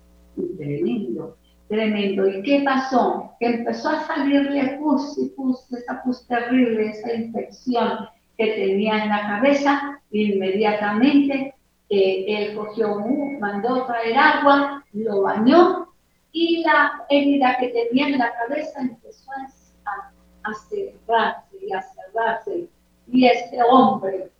tremendo, 0.58 1.36
tremendo. 1.68 2.28
¿Y 2.28 2.42
qué 2.42 2.62
pasó? 2.64 3.32
Que 3.38 3.46
empezó 3.46 3.90
a 3.90 4.06
salirle 4.06 4.78
pus 4.78 5.16
y 5.18 5.28
pus, 5.30 5.72
esa 5.72 6.02
pus 6.02 6.26
terrible, 6.26 6.90
esa 6.90 7.14
infección 7.14 8.08
que 8.36 8.46
tenía 8.46 9.04
en 9.04 9.08
la 9.10 9.20
cabeza. 9.22 10.00
Inmediatamente 10.10 11.54
eh, 11.88 12.24
él 12.26 12.56
cogió, 12.56 13.04
mandó 13.38 13.86
traer 13.86 14.16
agua, 14.16 14.84
lo 14.92 15.22
bañó 15.22 15.89
y 16.32 16.62
la 16.62 17.04
herida 17.08 17.56
que 17.58 17.68
tenía 17.68 18.08
en 18.08 18.18
la 18.18 18.32
cabeza 18.34 18.80
empezó 18.80 19.30
a, 19.32 20.12
a 20.44 20.54
cerrarse 20.68 21.56
y 21.60 21.72
a 21.72 21.82
cerrarse. 21.82 22.68
Y 23.08 23.26
este 23.26 23.58
hombre 23.62 24.30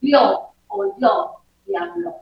vio, 0.00 0.48
oyó 0.68 1.36
y 1.66 1.74
habló 1.74 2.14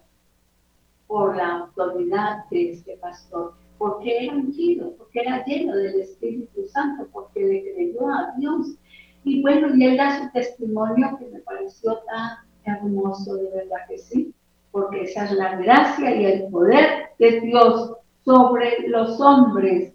por 1.07 1.37
la 1.37 1.59
autoridad 1.59 2.45
de 2.51 2.71
este 2.71 2.97
pastor, 2.97 3.55
porque 3.79 4.25
era 4.25 4.35
ungido, 4.35 4.93
porque 4.97 5.21
era 5.21 5.45
lleno 5.45 5.77
del 5.77 6.01
Espíritu 6.01 6.67
Santo, 6.67 7.07
porque 7.13 7.41
le 7.41 7.75
creyó 7.75 8.09
a 8.09 8.35
Dios. 8.39 8.75
Y 9.23 9.43
bueno, 9.43 9.75
y 9.75 9.85
él 9.85 9.97
da 9.97 10.21
su 10.21 10.31
testimonio 10.33 11.17
que 11.19 11.27
me 11.27 11.41
pareció 11.41 11.99
tan 12.07 12.39
hermoso, 12.65 13.37
de 13.37 13.51
verdad 13.51 13.87
que 13.89 13.99
sí, 13.99 14.35
porque 14.71 15.03
esa 15.03 15.27
es 15.27 15.33
la 15.33 15.57
gracia 15.57 16.15
y 16.15 16.25
el 16.25 16.49
poder 16.49 17.11
de 17.19 17.41
Dios 17.43 17.93
sobre 18.25 18.89
los 18.89 19.21
hombres. 19.21 19.93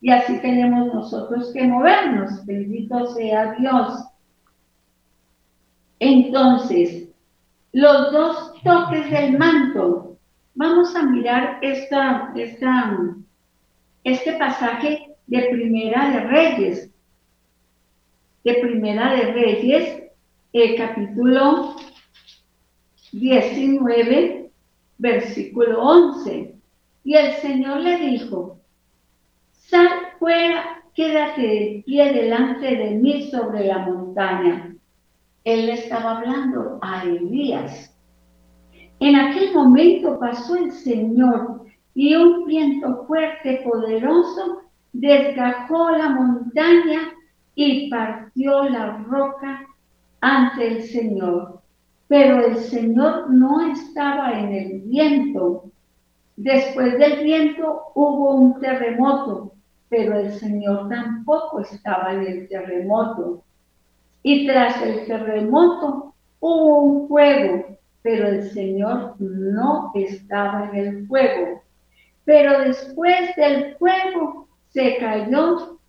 Y 0.00 0.10
así 0.10 0.38
tenemos 0.40 0.92
nosotros 0.92 1.52
que 1.52 1.64
movernos. 1.64 2.44
Bendito 2.44 3.06
sea 3.14 3.54
Dios. 3.54 4.04
Entonces, 6.00 7.08
los 7.72 8.12
dos 8.12 8.54
toques 8.62 9.10
del 9.10 9.38
manto. 9.38 10.16
Vamos 10.54 10.94
a 10.96 11.04
mirar 11.04 11.58
esta, 11.62 12.32
esta, 12.34 12.98
este 14.02 14.32
pasaje 14.32 15.14
de 15.26 15.40
Primera 15.50 16.10
de 16.10 16.20
Reyes. 16.20 16.90
De 18.44 18.54
Primera 18.54 19.14
de 19.14 19.32
Reyes, 19.32 20.02
el 20.52 20.76
capítulo 20.76 21.76
19, 23.12 24.50
versículo 24.98 25.82
11. 25.82 26.57
Y 27.08 27.14
el 27.14 27.32
Señor 27.36 27.80
le 27.80 27.96
dijo, 27.96 28.58
sal 29.52 29.88
fuera, 30.18 30.82
quédate 30.92 31.40
de 31.40 31.82
pie 31.86 32.12
delante 32.12 32.66
de 32.66 32.90
mí 32.96 33.30
sobre 33.30 33.64
la 33.64 33.78
montaña. 33.78 34.76
Él 35.42 35.70
estaba 35.70 36.18
hablando 36.18 36.78
a 36.82 37.04
Elías. 37.04 37.96
En 39.00 39.16
aquel 39.16 39.54
momento 39.54 40.18
pasó 40.20 40.56
el 40.56 40.70
Señor 40.70 41.64
y 41.94 42.14
un 42.14 42.44
viento 42.44 43.06
fuerte, 43.06 43.62
poderoso, 43.64 44.64
desgajó 44.92 45.92
la 45.92 46.10
montaña 46.10 47.14
y 47.54 47.88
partió 47.88 48.68
la 48.68 48.98
roca 49.08 49.66
ante 50.20 50.76
el 50.76 50.82
Señor. 50.82 51.62
Pero 52.06 52.44
el 52.44 52.56
Señor 52.58 53.30
no 53.30 53.62
estaba 53.62 54.38
en 54.38 54.52
el 54.52 54.80
viento. 54.82 55.67
Después 56.40 56.96
del 57.00 57.24
viento 57.24 57.90
hubo 57.96 58.36
un 58.36 58.60
terremoto, 58.60 59.54
pero 59.88 60.20
el 60.20 60.30
Señor 60.34 60.88
tampoco 60.88 61.58
estaba 61.58 62.12
en 62.12 62.22
el 62.28 62.48
terremoto. 62.48 63.42
Y 64.22 64.46
tras 64.46 64.80
el 64.82 65.04
terremoto 65.04 66.14
hubo 66.38 66.82
un 66.82 67.08
fuego, 67.08 67.76
pero 68.02 68.28
el 68.28 68.48
Señor 68.50 69.16
no 69.18 69.90
estaba 69.96 70.70
en 70.70 70.76
el 70.76 71.06
fuego. 71.08 71.60
Pero 72.24 72.60
después 72.60 73.34
del 73.34 73.74
fuego 73.74 74.46
se 74.68 74.96
cayó, 74.98 75.80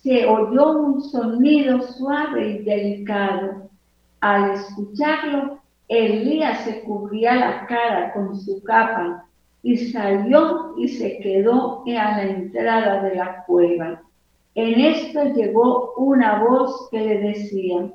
se 0.00 0.26
oyó 0.26 0.78
un 0.78 1.02
sonido 1.02 1.82
suave 1.82 2.50
y 2.50 2.58
delicado. 2.62 3.68
Al 4.20 4.52
escucharlo, 4.52 5.58
Elías 5.88 6.60
se 6.60 6.82
cubría 6.82 7.34
la 7.34 7.66
cara 7.66 8.12
con 8.12 8.38
su 8.38 8.62
capa 8.62 9.25
y 9.66 9.76
salió 9.90 10.74
y 10.78 10.86
se 10.86 11.18
quedó 11.18 11.82
a 11.88 12.16
la 12.18 12.22
entrada 12.22 13.02
de 13.02 13.16
la 13.16 13.44
cueva. 13.46 14.00
En 14.54 14.78
esto 14.78 15.24
llegó 15.34 15.92
una 15.96 16.44
voz 16.44 16.88
que 16.92 17.00
le 17.00 17.18
decía, 17.18 17.90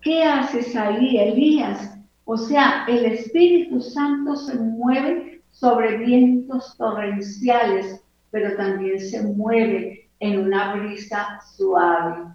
¿qué 0.00 0.24
haces 0.24 0.74
ahí, 0.74 1.18
Elías? 1.18 1.98
O 2.24 2.38
sea, 2.38 2.86
el 2.88 3.04
Espíritu 3.04 3.82
Santo 3.82 4.34
se 4.34 4.54
mueve 4.54 5.42
sobre 5.50 5.98
vientos 5.98 6.74
torrenciales, 6.78 8.02
pero 8.30 8.56
también 8.56 8.98
se 8.98 9.22
mueve 9.24 10.08
en 10.20 10.40
una 10.40 10.76
brisa 10.76 11.38
suave. 11.54 12.32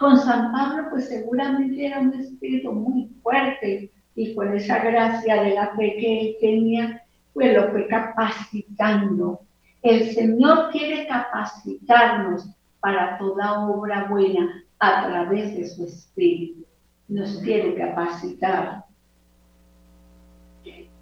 Con 0.00 0.18
San 0.18 0.50
Pablo, 0.50 0.88
pues 0.90 1.06
seguramente 1.06 1.86
era 1.86 2.00
un 2.00 2.12
espíritu 2.14 2.72
muy 2.72 3.08
fuerte 3.22 3.92
y 4.16 4.34
con 4.34 4.52
esa 4.52 4.82
gracia 4.82 5.44
de 5.44 5.54
la 5.54 5.68
fe 5.76 5.96
que 6.00 6.20
él 6.20 6.36
tenía, 6.40 7.02
pues 7.32 7.54
lo 7.54 7.70
fue 7.70 7.86
capacitando. 7.88 9.40
El 9.82 10.14
Señor 10.14 10.70
quiere 10.70 11.06
capacitarnos 11.06 12.48
para 12.80 13.18
toda 13.18 13.66
obra 13.68 14.06
buena 14.08 14.64
a 14.78 15.06
través 15.06 15.56
de 15.56 15.66
su 15.68 15.84
Espíritu. 15.84 16.64
Nos 17.08 17.38
quiere 17.38 17.74
capacitar. 17.74 18.84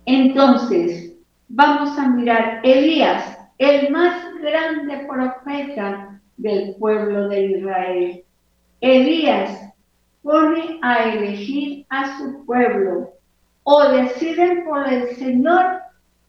Entonces, 0.06 1.14
vamos 1.48 1.98
a 1.98 2.08
mirar 2.08 2.60
Elías, 2.62 3.38
el 3.58 3.90
más 3.90 4.34
grande 4.40 5.06
profeta 5.06 6.20
del 6.36 6.74
pueblo 6.76 7.28
de 7.28 7.44
Israel. 7.46 8.24
Elías 8.80 9.72
pone 10.22 10.78
a 10.82 11.04
elegir 11.04 11.86
a 11.90 12.18
su 12.18 12.44
pueblo 12.46 13.10
o 13.62 13.88
deciden 13.90 14.64
por 14.64 14.86
el 14.90 15.14
Señor 15.16 15.80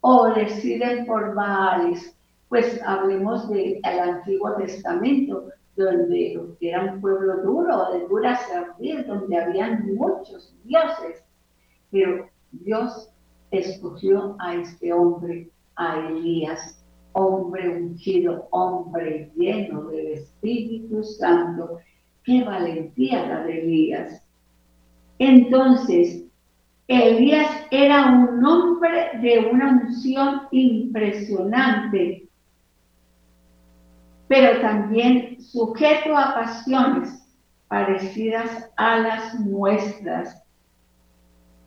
o 0.02 0.34
deciden 0.34 1.06
por 1.06 1.34
Baales. 1.34 2.16
Pues 2.50 2.82
hablemos 2.86 3.50
del 3.50 3.80
Antiguo 3.84 4.56
Testamento, 4.56 5.46
donde 5.78 6.38
era 6.60 6.94
un 6.94 7.02
pueblo 7.02 7.38
duro, 7.44 7.94
de 7.94 8.08
dura 8.08 8.36
servir, 8.36 9.06
donde 9.06 9.38
habían 9.38 9.96
muchos 9.96 10.54
dioses. 10.66 11.24
Pero 11.92 12.28
Dios 12.52 13.10
escogió 13.52 14.36
a 14.40 14.56
este 14.56 14.92
hombre, 14.92 15.50
a 15.76 16.08
Elías, 16.08 16.84
hombre 17.14 17.70
ungido, 17.70 18.48
hombre 18.52 19.32
lleno 19.36 19.84
del 19.86 20.08
Espíritu 20.08 21.04
Santo. 21.04 21.78
Qué 22.24 22.44
valentía 22.44 23.26
la 23.28 23.44
de 23.44 23.62
Elías. 23.62 24.28
Entonces, 25.20 26.21
Elías 26.92 27.50
era 27.72 28.08
un 28.08 28.46
hombre 28.46 29.12
de 29.22 29.50
una 29.52 29.70
unción 29.70 30.42
impresionante, 30.52 32.28
pero 34.28 34.60
también 34.60 35.42
sujeto 35.42 36.18
a 36.18 36.34
pasiones 36.34 37.22
parecidas 37.68 38.70
a 38.76 38.98
las 38.98 39.40
nuestras. 39.40 40.44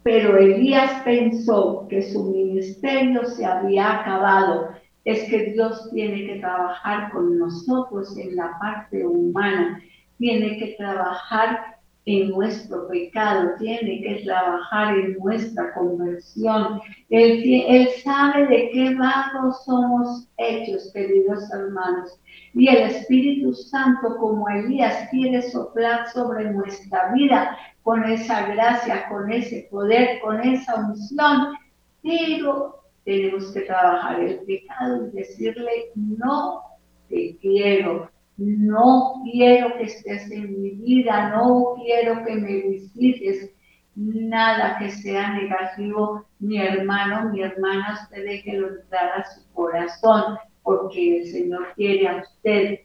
Pero 0.02 0.36
Elías 0.36 1.00
pensó 1.04 1.86
que 1.88 2.02
su 2.02 2.24
ministerio 2.24 3.24
se 3.24 3.46
había 3.46 4.00
acabado. 4.00 4.72
Es 5.06 5.28
que 5.30 5.52
Dios 5.52 5.90
tiene 5.90 6.26
que 6.26 6.40
trabajar 6.40 7.10
con 7.12 7.38
nosotros 7.38 8.14
en 8.18 8.36
la 8.36 8.58
parte 8.58 9.06
humana, 9.06 9.80
tiene 10.18 10.58
que 10.58 10.74
trabajar 10.76 11.73
en 12.06 12.30
nuestro 12.30 12.86
pecado, 12.88 13.52
tiene 13.58 14.02
que 14.02 14.22
trabajar 14.24 14.98
en 14.98 15.14
nuestra 15.14 15.72
conversión. 15.72 16.80
Él, 17.08 17.88
sabe 18.02 18.46
de 18.46 18.70
qué 18.70 18.94
vagos 18.94 19.64
somos 19.64 20.28
hechos, 20.36 20.90
queridos 20.92 21.50
hermanos. 21.52 22.20
Y 22.52 22.68
el 22.68 22.90
Espíritu 22.90 23.54
Santo, 23.54 24.16
como 24.18 24.48
Elías, 24.48 25.08
quiere 25.10 25.40
soplar 25.50 26.08
sobre 26.10 26.50
nuestra 26.52 27.12
vida 27.14 27.56
con 27.82 28.04
esa 28.04 28.46
gracia, 28.48 29.08
con 29.08 29.32
ese 29.32 29.66
poder, 29.70 30.20
con 30.20 30.40
esa 30.40 30.74
unción. 30.74 31.54
Pero 32.02 32.82
tenemos 33.04 33.50
que 33.52 33.62
trabajar 33.62 34.20
el 34.20 34.40
pecado 34.40 35.06
y 35.06 35.16
decirle, 35.16 35.90
no 35.94 36.62
te 37.08 37.36
quiero, 37.40 38.10
no 38.36 39.22
quiero 39.24 39.76
que 39.76 39.84
estés 39.84 40.30
en 40.30 40.60
mi 40.60 40.70
vida, 40.70 41.30
no 41.30 41.74
quiero 41.76 42.24
que 42.24 42.34
me 42.34 42.60
visites, 42.68 43.50
nada 43.94 44.76
que 44.78 44.90
sea 44.90 45.34
negativo, 45.34 46.24
mi 46.40 46.58
hermano, 46.58 47.30
mi 47.30 47.42
hermana, 47.42 47.98
usted 48.02 48.24
déjelo 48.24 48.68
entrar 48.68 49.20
a 49.20 49.24
su 49.24 49.40
corazón, 49.52 50.36
porque 50.62 51.20
el 51.20 51.26
Señor 51.28 51.68
quiere 51.76 52.08
a 52.08 52.22
usted, 52.22 52.80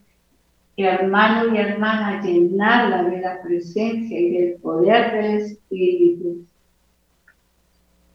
hermano 0.78 1.54
y 1.54 1.58
hermana, 1.58 2.22
llenarla 2.22 3.04
de 3.04 3.22
la 3.22 3.42
presencia 3.42 4.20
y 4.20 4.30
del 4.30 4.56
poder 4.62 5.12
del 5.14 5.42
Espíritu. 5.42 6.46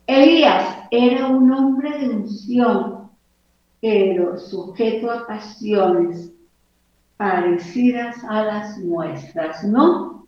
Elías 0.06 0.78
era 0.90 1.26
un 1.26 1.50
hombre 1.50 1.98
de 1.98 2.10
unción, 2.10 3.10
pero 3.80 4.38
sujeto 4.38 5.10
a 5.10 5.26
pasiones 5.26 6.33
parecidas 7.16 8.16
a 8.28 8.44
las 8.44 8.78
nuestras, 8.78 9.64
¿no? 9.64 10.26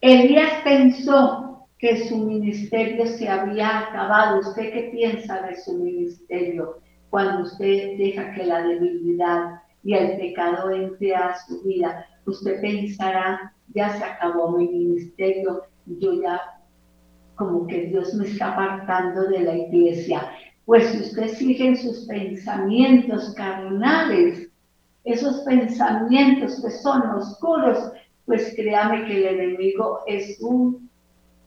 Elías 0.00 0.52
pensó 0.64 1.66
que 1.78 2.08
su 2.08 2.18
ministerio 2.18 3.06
se 3.06 3.28
había 3.28 3.80
acabado. 3.80 4.40
¿Usted 4.40 4.72
qué 4.72 4.90
piensa 4.92 5.42
de 5.42 5.56
su 5.56 5.74
ministerio 5.74 6.78
cuando 7.10 7.42
usted 7.42 7.96
deja 7.98 8.32
que 8.32 8.44
la 8.44 8.62
debilidad 8.62 9.60
y 9.84 9.94
el 9.94 10.16
pecado 10.18 10.70
entre 10.70 11.14
a 11.14 11.36
su 11.46 11.62
vida? 11.62 12.04
Usted 12.26 12.60
pensará, 12.60 13.52
ya 13.74 13.90
se 13.96 14.04
acabó 14.04 14.56
mi 14.56 14.68
ministerio, 14.68 15.62
yo 15.86 16.20
ya 16.20 16.40
como 17.36 17.66
que 17.68 17.86
Dios 17.86 18.12
me 18.14 18.26
está 18.26 18.52
apartando 18.52 19.28
de 19.28 19.40
la 19.40 19.56
iglesia. 19.56 20.28
Pues 20.64 20.86
si 20.88 20.98
usted 20.98 21.28
sigue 21.28 21.68
en 21.68 21.76
sus 21.76 22.06
pensamientos 22.06 23.32
carnales, 23.34 24.47
esos 25.12 25.40
pensamientos 25.40 26.60
que 26.62 26.70
son 26.70 27.02
oscuros, 27.10 27.92
pues 28.26 28.52
créame 28.54 29.06
que 29.06 29.16
el 29.16 29.38
enemigo 29.38 30.00
es 30.06 30.38
un 30.40 30.90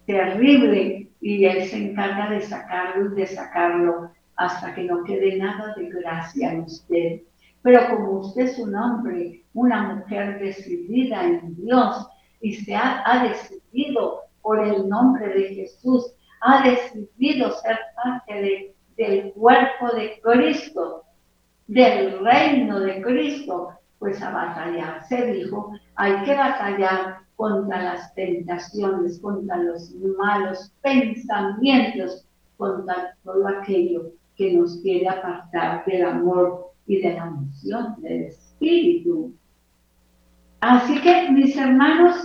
terrible 0.06 1.08
y 1.22 1.46
él 1.46 1.66
se 1.66 1.78
encarga 1.78 2.32
de 2.32 2.42
sacarlo 2.42 3.12
y 3.12 3.16
de 3.16 3.28
sacarlo 3.28 4.12
hasta 4.36 4.74
que 4.74 4.84
no 4.86 5.04
quede 5.04 5.38
nada 5.38 5.76
de 5.76 5.90
gracia 5.90 6.52
en 6.52 6.62
usted. 6.62 7.22
Pero 7.62 7.88
como 7.90 8.20
usted 8.22 8.44
es 8.44 8.58
un 8.58 8.76
hombre, 8.76 9.44
una 9.54 9.94
mujer 9.94 10.40
decidida 10.40 11.24
en 11.24 11.56
Dios 11.56 12.08
y 12.42 12.54
se 12.54 12.76
ha, 12.76 13.28
decidido 13.30 14.22
por 14.42 14.66
el 14.66 14.90
nombre 14.90 15.28
de 15.28 15.56
Jesús, 15.56 16.16
ha 16.42 16.68
decidido 16.68 17.52
ser 17.60 17.78
parte 18.04 18.34
de, 18.34 18.76
del 18.98 19.32
cuerpo 19.34 19.92
de 19.96 20.20
Cristo, 20.24 21.04
del 21.72 22.20
reino 22.20 22.82
de 22.82 23.02
Cristo, 23.02 23.70
pues 23.98 24.22
a 24.22 24.30
batallar. 24.32 25.06
Se 25.08 25.26
dijo, 25.32 25.72
hay 25.96 26.22
que 26.24 26.36
batallar 26.36 27.20
contra 27.38 27.82
las 27.82 28.14
tentaciones, 28.14 29.20
contra 29.20 29.56
los 29.58 29.96
malos 30.18 30.74
pensamientos, 30.82 32.28
contra 32.58 33.16
todo 33.24 33.48
aquello 33.48 34.12
que 34.36 34.54
nos 34.54 34.82
quiere 34.82 35.08
apartar 35.08 35.86
del 35.86 36.06
amor 36.06 36.72
y 36.88 37.02
de 37.02 37.14
la 37.14 37.28
emoción 37.28 37.96
del 38.02 38.24
Espíritu. 38.24 39.34
Así 40.60 41.00
que, 41.02 41.32
mis 41.32 41.56
hermanos, 41.56 42.16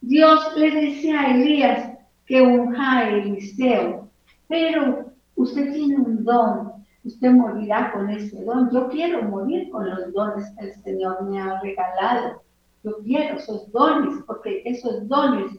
Dios 0.00 0.52
le 0.56 0.70
decía 0.72 1.20
a 1.20 1.34
Elías 1.36 1.90
que 2.26 2.42
unja 2.42 2.98
a 2.98 3.08
Eliseo, 3.10 4.10
pero 4.48 5.12
usted 5.36 5.72
tiene 5.72 5.96
un 5.96 6.24
don, 6.24 6.75
usted 7.06 7.30
morirá 7.30 7.92
con 7.92 8.10
ese 8.10 8.44
don. 8.44 8.70
Yo 8.70 8.88
quiero 8.88 9.22
morir 9.22 9.70
con 9.70 9.88
los 9.88 10.12
dones 10.12 10.52
que 10.58 10.66
el 10.66 10.74
Señor 10.82 11.22
me 11.22 11.40
ha 11.40 11.60
regalado. 11.60 12.42
Yo 12.82 12.98
quiero 13.04 13.36
esos 13.36 13.70
dones, 13.72 14.22
porque 14.26 14.62
esos 14.64 15.06
dones 15.08 15.58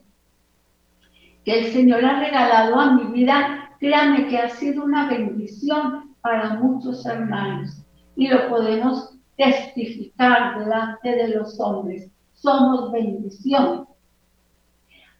que 1.44 1.60
el 1.60 1.72
Señor 1.72 2.04
ha 2.04 2.20
regalado 2.20 2.78
a 2.78 2.92
mi 2.94 3.04
vida, 3.12 3.70
créame 3.80 4.28
que 4.28 4.38
ha 4.38 4.50
sido 4.50 4.84
una 4.84 5.08
bendición 5.08 6.14
para 6.20 6.54
muchos 6.54 7.04
hermanos. 7.06 7.82
Y 8.16 8.28
lo 8.28 8.48
podemos 8.48 9.16
testificar 9.36 10.58
delante 10.58 11.08
de 11.08 11.28
los 11.28 11.58
hombres. 11.60 12.10
Somos 12.34 12.92
bendición. 12.92 13.86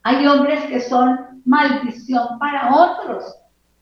Hay 0.03 0.27
hombres 0.27 0.63
que 0.67 0.81
son 0.81 1.43
maldición 1.45 2.39
para 2.39 2.75
otros 2.75 3.25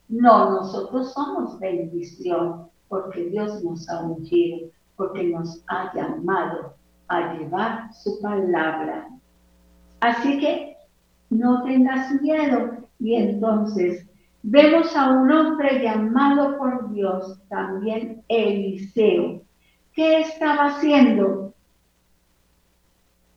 no, 0.09 0.51
nosotros 0.51 1.13
somos 1.13 1.59
bendición 1.59 2.69
porque 2.87 3.25
Dios 3.25 3.63
nos 3.63 3.87
ha 3.89 4.01
ungido, 4.01 4.69
porque 4.95 5.25
nos 5.25 5.63
ha 5.67 5.93
llamado 5.93 6.75
a 7.09 7.33
llevar 7.33 7.93
su 7.93 8.21
palabra. 8.21 9.07
Así 9.99 10.39
que 10.39 10.77
no 11.29 11.63
tengas 11.63 12.21
miedo. 12.21 12.77
Y 12.99 13.15
entonces 13.15 14.07
vemos 14.43 14.95
a 14.95 15.11
un 15.11 15.31
hombre 15.31 15.83
llamado 15.83 16.57
por 16.57 16.93
Dios, 16.93 17.39
también 17.49 18.23
Eliseo. 18.29 19.41
¿Qué 19.93 20.21
estaba 20.21 20.67
haciendo? 20.67 21.53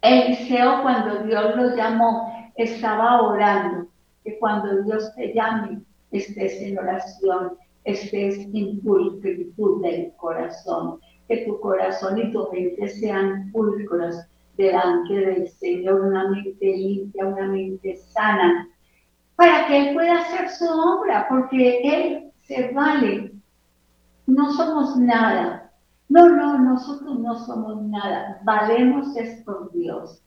Eliseo 0.02 0.82
cuando 0.82 1.24
Dios 1.24 1.56
lo 1.56 1.74
llamó 1.74 2.30
estaba 2.54 3.22
orando, 3.22 3.88
que 4.24 4.38
cuando 4.38 4.82
Dios 4.82 5.14
te 5.14 5.32
llame 5.34 5.82
estés 6.12 6.60
en 6.60 6.78
oración, 6.78 7.52
estés 7.84 8.38
en 8.52 8.80
pulcritud 8.80 9.82
del 9.82 10.12
corazón, 10.16 11.00
que 11.28 11.38
tu 11.46 11.60
corazón 11.60 12.18
y 12.18 12.32
tu 12.32 12.48
mente 12.52 12.88
sean 12.88 13.50
pulcros 13.52 14.16
delante 14.56 15.14
del 15.14 15.48
Señor, 15.48 16.00
una 16.00 16.28
mente 16.28 16.66
limpia, 16.66 17.26
una 17.26 17.46
mente 17.46 17.96
sana, 17.96 18.68
para 19.36 19.66
que 19.66 19.88
Él 19.88 19.94
pueda 19.94 20.20
hacer 20.20 20.50
su 20.50 20.66
obra, 20.66 21.26
porque 21.28 21.80
Él 21.82 22.32
se 22.42 22.72
vale. 22.72 23.32
No 24.26 24.52
somos 24.52 24.96
nada. 24.98 25.72
No, 26.08 26.28
no, 26.28 26.58
nosotros 26.58 27.18
no 27.20 27.38
somos 27.46 27.82
nada. 27.84 28.40
Valemos 28.44 29.16
es 29.16 29.42
por 29.44 29.72
Dios. 29.72 30.22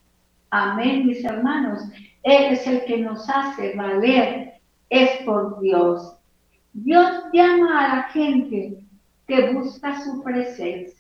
Amén, 0.50 1.06
mis 1.06 1.24
hermanos. 1.26 1.84
Él 2.24 2.54
es 2.54 2.66
el 2.66 2.86
que 2.86 3.00
nos 3.00 3.30
hace 3.30 3.76
valer 3.76 4.53
es 4.94 5.24
por 5.26 5.60
Dios. 5.60 6.18
Dios 6.74 7.24
llama 7.34 7.80
a 7.80 7.96
la 7.96 8.04
gente 8.04 8.78
que 9.28 9.54
busca 9.54 10.00
su 10.04 10.22
presencia. 10.22 11.00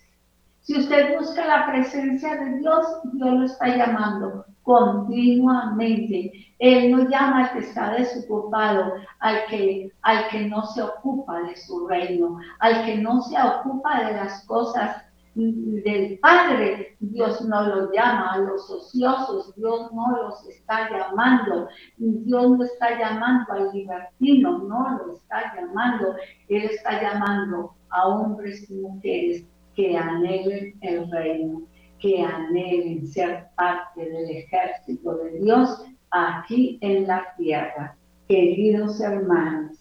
Si 0.61 0.79
usted 0.79 1.15
busca 1.19 1.45
la 1.45 1.67
presencia 1.67 2.35
de 2.35 2.57
Dios, 2.57 2.85
Dios 3.13 3.33
lo 3.33 3.45
está 3.45 3.67
llamando 3.67 4.45
continuamente. 4.63 6.31
Él 6.57 6.89
no 6.91 7.07
llama 7.07 7.45
al 7.45 7.51
que 7.53 7.59
está 7.59 7.91
desocupado, 7.91 8.93
al 9.19 9.45
que, 9.47 9.91
al 10.01 10.27
que 10.29 10.47
no 10.47 10.65
se 10.65 10.81
ocupa 10.81 11.43
de 11.43 11.55
su 11.55 11.87
reino, 11.87 12.39
al 12.59 12.85
que 12.85 12.97
no 12.97 13.21
se 13.21 13.39
ocupa 13.39 14.05
de 14.05 14.13
las 14.13 14.43
cosas 14.45 15.02
del 15.35 16.19
Padre, 16.19 16.95
Dios 16.99 17.41
no 17.47 17.63
los 17.63 17.91
llama 17.91 18.33
a 18.33 18.37
los 18.39 18.69
ociosos, 18.69 19.55
Dios 19.55 19.91
no 19.91 20.11
los 20.11 20.47
está 20.47 20.89
llamando, 20.91 21.67
Dios 21.97 22.51
no 22.51 22.63
está 22.63 22.99
llamando 22.99 23.51
al 23.53 23.71
libertino, 23.73 24.59
no 24.59 24.97
lo 24.97 25.13
está 25.13 25.55
llamando, 25.55 26.15
Él 26.49 26.63
está 26.63 27.01
llamando 27.01 27.73
a 27.89 28.07
hombres 28.07 28.69
y 28.69 28.75
mujeres 28.75 29.45
que 29.75 29.97
anhelen 29.97 30.75
el 30.81 31.09
reino, 31.11 31.63
que 31.99 32.21
anhelen 32.21 33.07
ser 33.07 33.47
parte 33.55 34.07
del 34.07 34.29
ejército 34.29 35.15
de 35.15 35.39
Dios 35.39 35.83
aquí 36.11 36.77
en 36.81 37.07
la 37.07 37.25
tierra. 37.37 37.95
Queridos 38.27 39.01
hermanos, 39.01 39.77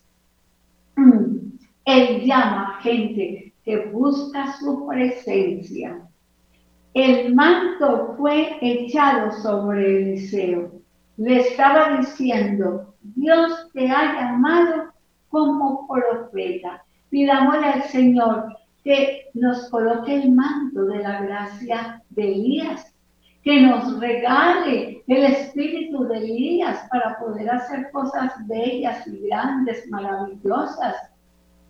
Él 1.84 2.24
llama 2.24 2.78
gente 2.82 3.51
que 3.64 3.86
busca 3.86 4.54
su 4.58 4.86
presencia. 4.86 6.02
El 6.94 7.34
manto 7.34 8.14
fue 8.18 8.58
echado 8.60 9.32
sobre 9.40 10.02
Eliseo. 10.02 10.72
Le 11.16 11.40
estaba 11.40 11.96
diciendo, 11.98 12.94
Dios 13.00 13.70
te 13.72 13.88
ha 13.88 14.14
llamado 14.14 14.92
como 15.28 15.86
profeta. 15.86 16.84
Pidámosle 17.08 17.66
al 17.66 17.82
Señor 17.84 18.56
que 18.84 19.26
nos 19.34 19.70
coloque 19.70 20.22
el 20.22 20.32
manto 20.32 20.84
de 20.86 20.98
la 20.98 21.22
gracia 21.22 22.02
de 22.10 22.32
Elías, 22.32 22.94
que 23.42 23.60
nos 23.60 23.98
regale 24.00 25.02
el 25.06 25.24
espíritu 25.24 26.04
de 26.04 26.18
Elías 26.18 26.86
para 26.90 27.18
poder 27.18 27.48
hacer 27.50 27.90
cosas 27.92 28.34
bellas 28.46 29.06
y 29.06 29.28
grandes, 29.28 29.88
maravillosas, 29.88 30.96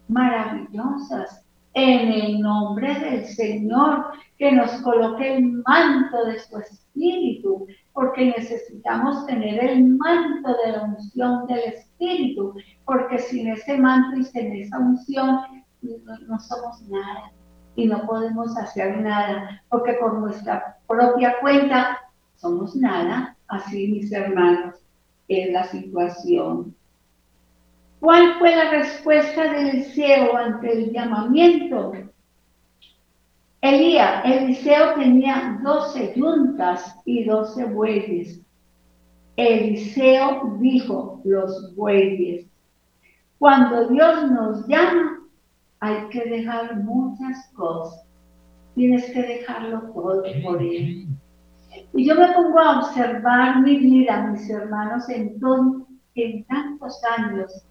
maravillosas 0.09 1.42
en 1.75 2.13
el 2.13 2.41
nombre 2.41 2.95
del 2.99 3.25
Señor, 3.25 4.05
que 4.39 4.53
nos 4.53 4.71
coloque 4.83 5.37
el 5.37 5.63
manto 5.67 6.25
de 6.25 6.39
su 6.41 6.59
espíritu, 6.59 7.67
porque 7.93 8.35
necesitamos 8.37 9.25
tener 9.27 9.65
el 9.65 9.85
manto 9.97 10.51
de 10.65 10.73
la 10.73 10.83
unción 10.83 11.47
del 11.47 11.61
espíritu, 11.75 12.55
porque 12.85 13.19
sin 13.19 13.49
ese 13.49 13.79
manto 13.79 14.19
y 14.19 14.25
sin 14.25 14.53
esa 14.57 14.79
unción 14.79 15.39
no, 15.83 16.41
somos 16.41 16.83
nada 16.89 17.33
y 17.77 17.87
no 17.87 18.05
podemos 18.07 18.57
hacer 18.57 19.01
nada, 19.01 19.63
porque 19.69 19.95
por 19.95 20.19
nuestra 20.19 20.79
propia 20.87 21.37
cuenta 21.41 21.99
somos 22.37 22.75
nada, 22.77 23.37
así 23.49 23.89
mis 23.89 24.13
hermanos, 24.13 24.77
es 25.29 25.53
la 25.53 25.65
situación. 25.65 26.75
¿Cuál 28.03 28.37
fue 28.41 28.57
la 28.57 28.69
respuesta 28.69 29.53
de 29.53 29.71
Eliseo 29.71 30.37
ante 30.37 30.73
el 30.73 30.93
llamamiento? 30.93 31.93
Elías, 33.61 34.25
Eliseo 34.25 34.95
tenía 34.95 35.61
doce 35.63 36.13
yuntas 36.17 36.97
y 37.05 37.23
doce 37.23 37.65
bueyes. 37.65 38.41
Eliseo 39.37 40.57
dijo, 40.59 41.21
los 41.23 41.77
bueyes. 41.77 42.45
Cuando 43.39 43.89
Dios 43.89 44.33
nos 44.33 44.67
llama, 44.67 45.21
hay 45.79 46.09
que 46.09 46.25
dejar 46.25 46.81
muchas 46.81 47.53
cosas. 47.55 48.05
Tienes 48.75 49.05
que 49.13 49.23
dejarlo 49.23 49.81
todo 49.93 50.25
por 50.43 50.61
Él. 50.61 51.07
Y 51.95 52.05
yo 52.05 52.17
me 52.17 52.33
pongo 52.33 52.59
a 52.59 52.81
observar 52.81 53.61
mi 53.61 53.77
vida, 53.77 54.27
mis 54.27 54.51
hermanos, 54.51 55.09
en, 55.09 55.39
en 56.17 56.45
tantos 56.47 57.01
años 57.17 57.65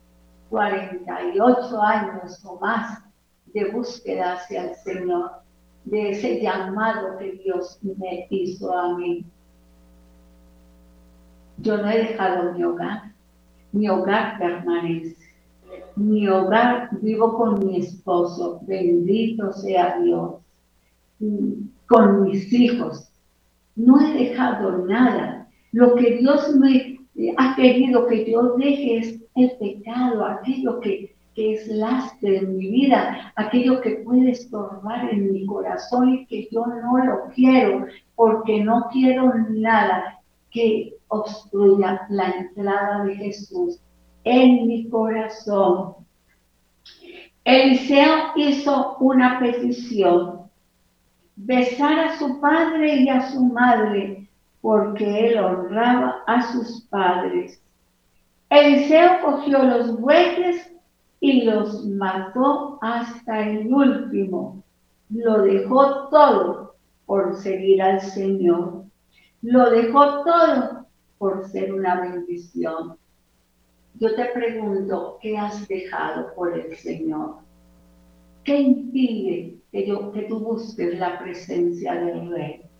48 0.51 1.81
años 1.81 2.43
o 2.45 2.59
más 2.59 3.01
de 3.53 3.71
búsqueda 3.71 4.33
hacia 4.33 4.69
el 4.69 4.75
Señor, 4.75 5.31
de 5.85 6.11
ese 6.11 6.41
llamado 6.41 7.17
que 7.17 7.31
Dios 7.43 7.79
me 7.81 8.27
hizo 8.29 8.77
a 8.77 8.97
mí. 8.97 9.25
Yo 11.57 11.77
no 11.77 11.89
he 11.89 11.99
dejado 11.99 12.53
mi 12.53 12.63
hogar, 12.63 13.13
mi 13.71 13.89
hogar 13.89 14.37
permanece. 14.37 15.17
Mi 15.95 16.27
hogar 16.27 16.89
vivo 17.01 17.37
con 17.37 17.65
mi 17.65 17.77
esposo, 17.77 18.59
bendito 18.63 19.53
sea 19.53 19.99
Dios, 19.99 20.35
con 21.87 22.23
mis 22.23 22.51
hijos. 22.51 23.09
No 23.75 23.99
he 24.01 24.13
dejado 24.13 24.85
nada. 24.85 25.47
Lo 25.71 25.95
que 25.95 26.17
Dios 26.17 26.53
me 26.55 26.90
ha 27.37 27.55
querido 27.55 28.07
que 28.07 28.29
yo 28.29 28.55
deje 28.57 29.21
el 29.35 29.51
pecado, 29.57 30.25
aquello 30.25 30.79
que, 30.79 31.15
es 31.33 31.67
lastre 31.69 32.37
en 32.37 32.57
mi 32.57 32.67
vida, 32.67 33.33
aquello 33.35 33.81
que 33.81 34.01
puede 34.05 34.29
estorbar 34.31 35.09
en 35.11 35.31
mi 35.31 35.45
corazón 35.47 36.09
y 36.09 36.25
que 36.27 36.47
yo 36.51 36.63
no 36.67 37.03
lo 37.03 37.29
quiero, 37.33 37.87
porque 38.15 38.63
no 38.63 38.87
quiero 38.91 39.33
nada 39.49 40.19
que 40.51 40.93
obstruya 41.07 42.05
la 42.09 42.29
entrada 42.29 43.05
de 43.05 43.15
Jesús 43.15 43.79
en 44.23 44.67
mi 44.67 44.87
corazón. 44.89 45.95
Eliseo 47.43 48.33
hizo 48.35 48.97
una 48.99 49.39
petición, 49.39 50.41
besar 51.35 51.99
a 51.99 52.19
su 52.19 52.39
padre 52.39 52.97
y 52.97 53.09
a 53.09 53.31
su 53.31 53.41
madre, 53.41 54.20
porque 54.61 55.27
él 55.27 55.39
honraba 55.39 56.23
a 56.27 56.51
sus 56.51 56.81
padres. 56.85 57.61
Eliseo 58.49 59.21
cogió 59.23 59.63
los 59.63 59.99
bueyes 59.99 60.71
y 61.19 61.43
los 61.43 61.85
mató 61.87 62.77
hasta 62.81 63.47
el 63.47 63.73
último. 63.73 64.63
Lo 65.09 65.41
dejó 65.41 66.09
todo 66.09 66.75
por 67.05 67.35
seguir 67.37 67.81
al 67.81 68.01
Señor. 68.01 68.85
Lo 69.41 69.69
dejó 69.69 70.23
todo 70.23 70.85
por 71.17 71.45
ser 71.47 71.73
una 71.73 72.01
bendición. 72.01 72.97
Yo 73.95 74.15
te 74.15 74.25
pregunto, 74.25 75.17
¿qué 75.21 75.37
has 75.37 75.67
dejado 75.67 76.33
por 76.33 76.57
el 76.57 76.75
Señor? 76.75 77.37
¿Qué 78.43 78.59
impide 78.59 79.57
que, 79.71 79.87
yo, 79.87 80.11
que 80.11 80.23
tú 80.23 80.39
busques 80.39 80.97
la 80.97 81.19
presencia 81.19 81.93
del 81.93 82.31
Rey? 82.31 82.70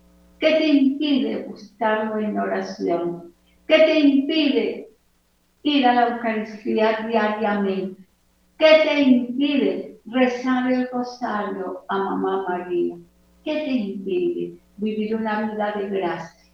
¿Qué 0.42 0.54
te 0.54 0.68
impide 0.70 1.46
buscarlo 1.48 2.18
en 2.18 2.40
oración? 2.40 3.32
¿Qué 3.68 3.78
te 3.78 4.00
impide 4.00 4.90
ir 5.62 5.86
a 5.86 5.94
la 5.94 6.08
Eucaristía 6.16 7.06
diariamente? 7.08 8.02
¿Qué 8.58 8.82
te 8.84 9.02
impide 9.02 10.00
rezar 10.04 10.72
el 10.72 10.90
rosario 10.92 11.86
a 11.88 11.96
Mamá 11.96 12.46
María? 12.50 12.96
¿Qué 13.46 13.54
te 13.54 13.72
impide 13.72 14.58
vivir 14.78 15.16
una 15.16 15.52
vida 15.52 15.74
de 15.74 15.90
gracia? 15.90 16.52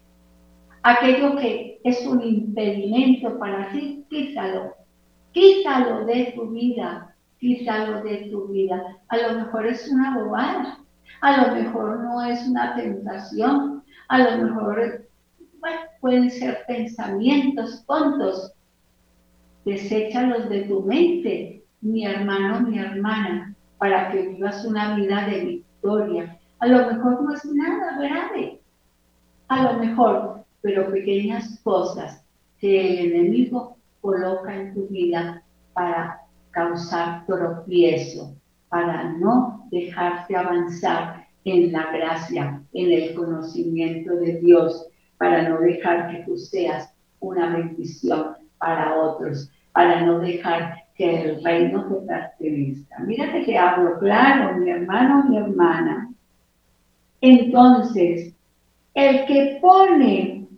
Aquello 0.82 1.36
que 1.36 1.80
es 1.82 2.06
un 2.06 2.22
impedimento 2.22 3.38
para 3.38 3.72
ti, 3.72 4.04
quítalo. 4.10 4.74
Quítalo 5.32 6.04
de 6.04 6.34
tu 6.36 6.50
vida, 6.50 7.16
quítalo 7.38 8.02
de 8.02 8.28
tu 8.30 8.48
vida. 8.48 8.98
A 9.08 9.16
lo 9.16 9.44
mejor 9.46 9.66
es 9.66 9.88
una 9.88 10.18
bobada, 10.18 10.78
a 11.22 11.46
lo 11.46 11.54
mejor 11.54 12.00
no 12.00 12.22
es 12.22 12.46
una 12.46 12.76
tentación, 12.76 13.77
a 14.08 14.18
lo 14.18 14.44
mejor 14.44 15.06
pueden 16.00 16.30
ser 16.30 16.64
pensamientos 16.66 17.84
tontos, 17.86 18.52
deséchalos 19.64 20.48
de 20.48 20.62
tu 20.62 20.82
mente, 20.82 21.62
mi 21.80 22.06
hermano, 22.06 22.60
mi 22.60 22.78
hermana, 22.78 23.54
para 23.78 24.10
que 24.10 24.28
vivas 24.28 24.64
una 24.64 24.96
vida 24.96 25.26
de 25.26 25.44
victoria. 25.44 26.38
A 26.60 26.66
lo 26.66 26.86
mejor 26.92 27.22
no 27.22 27.34
es 27.34 27.44
nada 27.44 27.98
grave, 27.98 28.60
a 29.48 29.62
lo 29.62 29.78
mejor, 29.78 30.44
pero 30.62 30.90
pequeñas 30.90 31.60
cosas 31.62 32.24
que 32.58 33.00
el 33.00 33.12
enemigo 33.12 33.76
coloca 34.00 34.54
en 34.54 34.74
tu 34.74 34.88
vida 34.88 35.42
para 35.74 36.22
causar 36.50 37.26
tropiezo, 37.26 38.34
para 38.68 39.12
no 39.12 39.66
dejarte 39.70 40.36
avanzar 40.36 41.27
en 41.50 41.72
la 41.72 41.90
gracia, 41.92 42.62
en 42.72 42.92
el 42.92 43.14
conocimiento 43.14 44.14
de 44.16 44.40
Dios, 44.40 44.86
para 45.18 45.48
no 45.48 45.60
dejar 45.60 46.10
que 46.10 46.24
tú 46.24 46.36
seas 46.36 46.92
una 47.20 47.56
bendición 47.56 48.36
para 48.58 48.96
otros 49.00 49.50
para 49.78 50.00
no 50.00 50.18
dejar 50.18 50.74
que 50.96 51.22
el 51.22 51.44
reino 51.44 51.86
te 51.86 51.94
pertenezca. 52.04 52.98
Mírate 52.98 53.44
que 53.44 53.56
hablo 53.56 53.96
claro, 54.00 54.56
mi 54.58 54.68
hermano, 54.68 55.22
mi 55.28 55.36
hermana. 55.36 56.10
Entonces, 57.20 58.34
el 58.94 59.24
que 59.26 59.58
pone, 59.62 60.48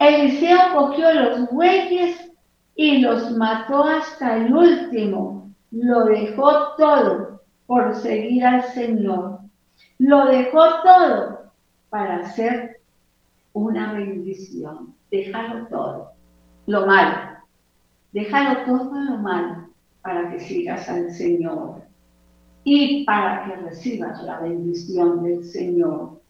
Eliseo 0.00 0.58
cogió 0.74 1.14
los 1.14 1.48
bueyes 1.52 2.28
y 2.74 2.98
los 2.98 3.30
mató 3.36 3.84
hasta 3.84 4.36
el 4.36 4.52
último. 4.52 5.48
Lo 5.70 6.06
dejó 6.06 6.74
todo 6.76 7.33
por 7.66 7.94
seguir 7.94 8.44
al 8.44 8.62
Señor. 8.64 9.40
Lo 9.98 10.26
dejó 10.26 10.82
todo 10.82 11.52
para 11.90 12.18
hacer 12.18 12.80
una 13.52 13.92
bendición. 13.92 14.94
Déjalo 15.10 15.66
todo. 15.68 16.12
Lo 16.66 16.86
malo 16.86 17.34
Déjalo 18.14 18.64
todo 18.64 18.94
lo 18.94 19.18
malo 19.18 19.70
para 20.00 20.30
que 20.30 20.38
sigas 20.38 20.88
al 20.88 21.10
Señor. 21.10 21.82
y 22.66 23.04
para 23.04 23.44
que 23.44 23.56
recibas 23.56 24.22
la 24.22 24.38
bendición 24.40 25.22
del 25.22 25.44
Señor. 25.44 26.22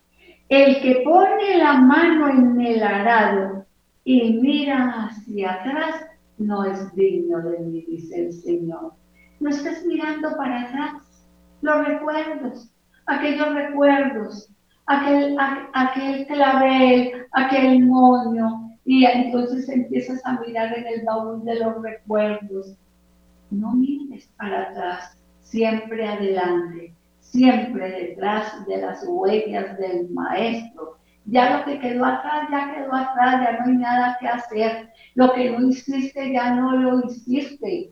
El 0.49 0.81
que 0.81 1.03
pone 1.05 1.59
la 1.59 1.75
mano 1.75 2.29
en 2.29 2.61
el 2.61 2.83
arado 2.83 3.67
y 4.03 4.33
mira 4.41 5.05
hacia 5.05 5.53
atrás 5.53 6.07
no 6.39 6.65
es 6.65 6.93
digno 6.97 7.39
de 7.43 7.59
mí, 7.61 7.85
dice 7.87 8.27
el 8.27 8.33
Señor. 8.33 8.95
No 9.39 9.51
estás 9.51 9.85
mirando 9.85 10.35
para 10.37 10.63
atrás. 10.63 11.04
Los 11.65 11.89
recuerdos, 11.89 12.71
aquellos 13.07 13.55
recuerdos, 13.55 14.51
aquel, 14.85 15.35
aquel 15.73 16.27
clavel, 16.27 17.27
aquel 17.33 17.87
moño, 17.87 18.77
y 18.85 19.07
entonces 19.07 19.67
empiezas 19.71 20.21
a 20.27 20.39
mirar 20.41 20.77
en 20.77 20.87
el 20.87 21.07
baúl 21.07 21.43
de 21.43 21.61
los 21.61 21.83
recuerdos. 21.83 22.77
No 23.51 23.73
mires 23.73 24.29
para 24.37 24.65
atrás, 24.65 25.17
siempre 25.41 26.07
adelante, 26.07 26.95
siempre 27.21 27.91
detrás 27.93 28.67
de 28.67 28.83
las 28.83 29.03
huellas 29.09 29.79
del 29.79 30.11
maestro. 30.11 30.99
Ya 31.25 31.57
lo 31.57 31.65
que 31.65 31.81
quedó 31.81 32.05
atrás, 32.05 32.47
ya 32.51 32.75
quedó 32.75 32.95
atrás, 32.95 33.41
ya 33.43 33.59
no 33.59 33.73
hay 33.73 33.77
nada 33.79 34.19
que 34.21 34.29
hacer. 34.29 34.91
Lo 35.15 35.33
que 35.33 35.51
no 35.51 35.67
hiciste, 35.67 36.31
ya 36.31 36.57
no 36.57 36.77
lo 36.77 37.07
hiciste. 37.07 37.91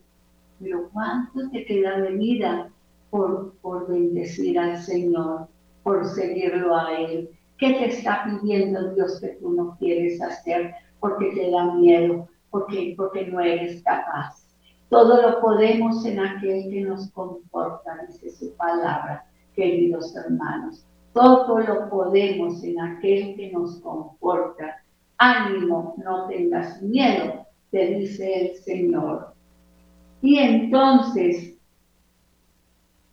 Pero 0.61 0.91
¿cuánto 0.93 1.49
te 1.49 1.65
queda 1.65 1.99
de 2.03 2.11
vida 2.11 2.71
por, 3.13 3.53
por 3.61 3.89
bendecir 3.89 4.59
al 4.59 4.79
Señor, 4.79 5.47
por 5.83 6.07
seguirlo 6.07 6.75
a 6.75 6.99
Él? 6.99 7.29
¿Qué 7.59 7.75
te 7.75 7.89
está 7.89 8.25
pidiendo 8.25 8.95
Dios 8.95 9.21
que 9.21 9.37
tú 9.39 9.51
no 9.51 9.77
quieres 9.79 10.21
hacer 10.23 10.75
porque 10.99 11.27
te 11.27 11.51
da 11.51 11.75
miedo, 11.75 12.27
porque, 12.51 12.95
porque 12.97 13.27
no 13.27 13.41
eres 13.41 13.83
capaz? 13.83 14.49
Todo 14.89 15.21
lo 15.21 15.41
podemos 15.43 16.05
en 16.07 16.21
aquel 16.21 16.71
que 16.71 16.81
nos 16.81 17.11
comporta, 17.11 18.07
dice 18.09 18.31
su 18.31 18.57
palabra, 18.57 19.27
queridos 19.55 20.17
hermanos. 20.17 20.87
Todo 21.13 21.59
lo 21.59 21.91
podemos 21.91 22.65
en 22.65 22.81
aquel 22.81 23.37
que 23.37 23.53
nos 23.53 23.79
comporta. 23.81 24.83
Ánimo, 25.19 25.97
no 26.03 26.29
tengas 26.29 26.81
miedo, 26.81 27.47
te 27.71 27.87
dice 27.95 28.53
el 28.53 28.57
Señor. 28.57 29.35
Y 30.23 30.39
entonces, 30.39 31.59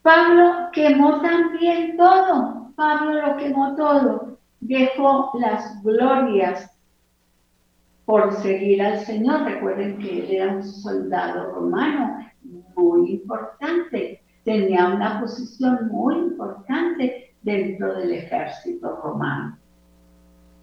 Pablo 0.02 0.70
quemó 0.74 1.22
también 1.22 1.98
todo. 1.98 2.72
Pablo 2.76 3.14
lo 3.14 3.38
quemó 3.38 3.76
todo. 3.76 4.38
Dejó 4.62 5.32
las 5.40 5.84
glorias 5.84 6.72
por 8.06 8.34
seguir 8.34 8.82
al 8.82 9.00
Señor. 9.00 9.44
Recuerden 9.44 9.98
que 10.00 10.20
él 10.20 10.32
era 10.32 10.54
un 10.54 10.64
soldado 10.64 11.54
romano 11.54 12.20
muy 12.76 13.12
importante, 13.12 14.24
tenía 14.44 14.88
una 14.88 15.20
posición 15.20 15.90
muy 15.90 16.16
importante 16.16 17.36
dentro 17.42 17.96
del 17.96 18.14
ejército 18.14 19.00
romano. 19.04 19.58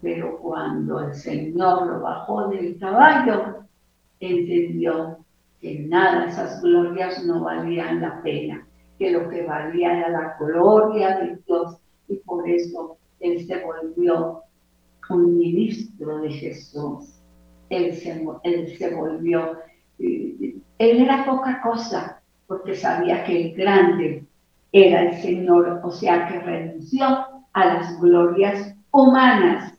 Pero 0.01 0.37
cuando 0.39 0.99
el 1.01 1.13
Señor 1.13 1.87
lo 1.87 2.01
bajó 2.01 2.49
del 2.49 2.77
caballo, 2.79 3.63
entendió 4.19 5.17
que 5.59 5.79
nada, 5.87 6.25
esas 6.25 6.61
glorias 6.61 7.23
no 7.25 7.43
valían 7.43 8.01
la 8.01 8.21
pena, 8.21 8.66
que 8.97 9.11
lo 9.11 9.29
que 9.29 9.43
valía 9.43 9.97
era 9.97 10.09
la 10.09 10.37
gloria 10.39 11.17
de 11.17 11.39
Dios 11.45 11.77
y 12.07 12.15
por 12.17 12.47
eso 12.49 12.97
él 13.19 13.45
se 13.45 13.63
volvió 13.63 14.43
un 15.09 15.37
ministro 15.37 16.19
de 16.19 16.31
Jesús 16.31 17.17
él 17.69 17.93
se, 17.95 18.95
volvió, 18.95 19.57
eh, 19.99 20.55
él 20.77 21.01
era 21.01 21.25
poca 21.25 21.61
cosa, 21.61 22.21
porque 22.47 22.75
sabía 22.75 23.23
que 23.23 23.41
el 23.41 23.55
grande 23.55 24.23
era 24.71 25.03
el 25.03 25.21
Señor, 25.21 25.81
o 25.83 25.91
sea 25.91 26.27
que 26.27 26.39
renunció 26.39 27.05
a 27.53 27.65
las 27.65 27.99
glorias 27.99 28.75
humanas 28.91 29.73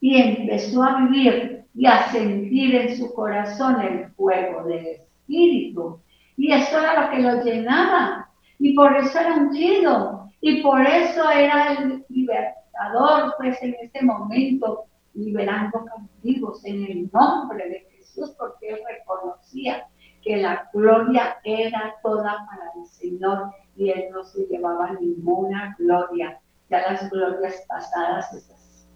y 0.00 0.16
empezó 0.16 0.82
a 0.82 1.00
vivir 1.02 1.64
y 1.74 1.86
a 1.86 2.10
sentir 2.10 2.74
en 2.74 2.96
su 2.96 3.12
corazón 3.14 3.80
el 3.80 4.06
fuego 4.10 4.64
del 4.64 4.86
Espíritu. 4.86 5.98
Y 6.36 6.52
eso 6.52 6.78
era 6.78 7.04
lo 7.04 7.10
que 7.10 7.18
lo 7.20 7.42
llenaba, 7.42 8.28
y 8.58 8.74
por 8.74 8.96
eso 8.96 9.18
era 9.18 9.34
ungido, 9.34 10.30
y 10.40 10.62
por 10.62 10.86
eso 10.86 11.30
era 11.30 11.72
el 11.72 12.04
libertador, 12.08 13.34
pues 13.38 13.60
en 13.62 13.74
ese 13.80 14.04
momento 14.04 14.84
liberando 15.14 15.84
cautivos 15.84 16.64
en 16.64 16.84
el 16.84 17.10
nombre 17.12 17.68
de 17.68 17.86
Jesús, 17.96 18.34
porque 18.38 18.68
él 18.68 18.78
reconocía 18.86 19.88
que 20.22 20.36
la 20.36 20.68
gloria 20.72 21.38
era 21.44 21.94
toda 22.02 22.46
para 22.46 22.72
el 22.76 22.86
Señor 22.86 23.52
y 23.76 23.90
él 23.90 24.06
no 24.12 24.24
se 24.24 24.46
llevaba 24.46 24.92
ninguna 25.00 25.74
gloria. 25.78 26.40
Ya 26.68 26.80
las 26.90 27.08
glorias 27.10 27.64
pasadas 27.68 28.32
esas 28.32 28.88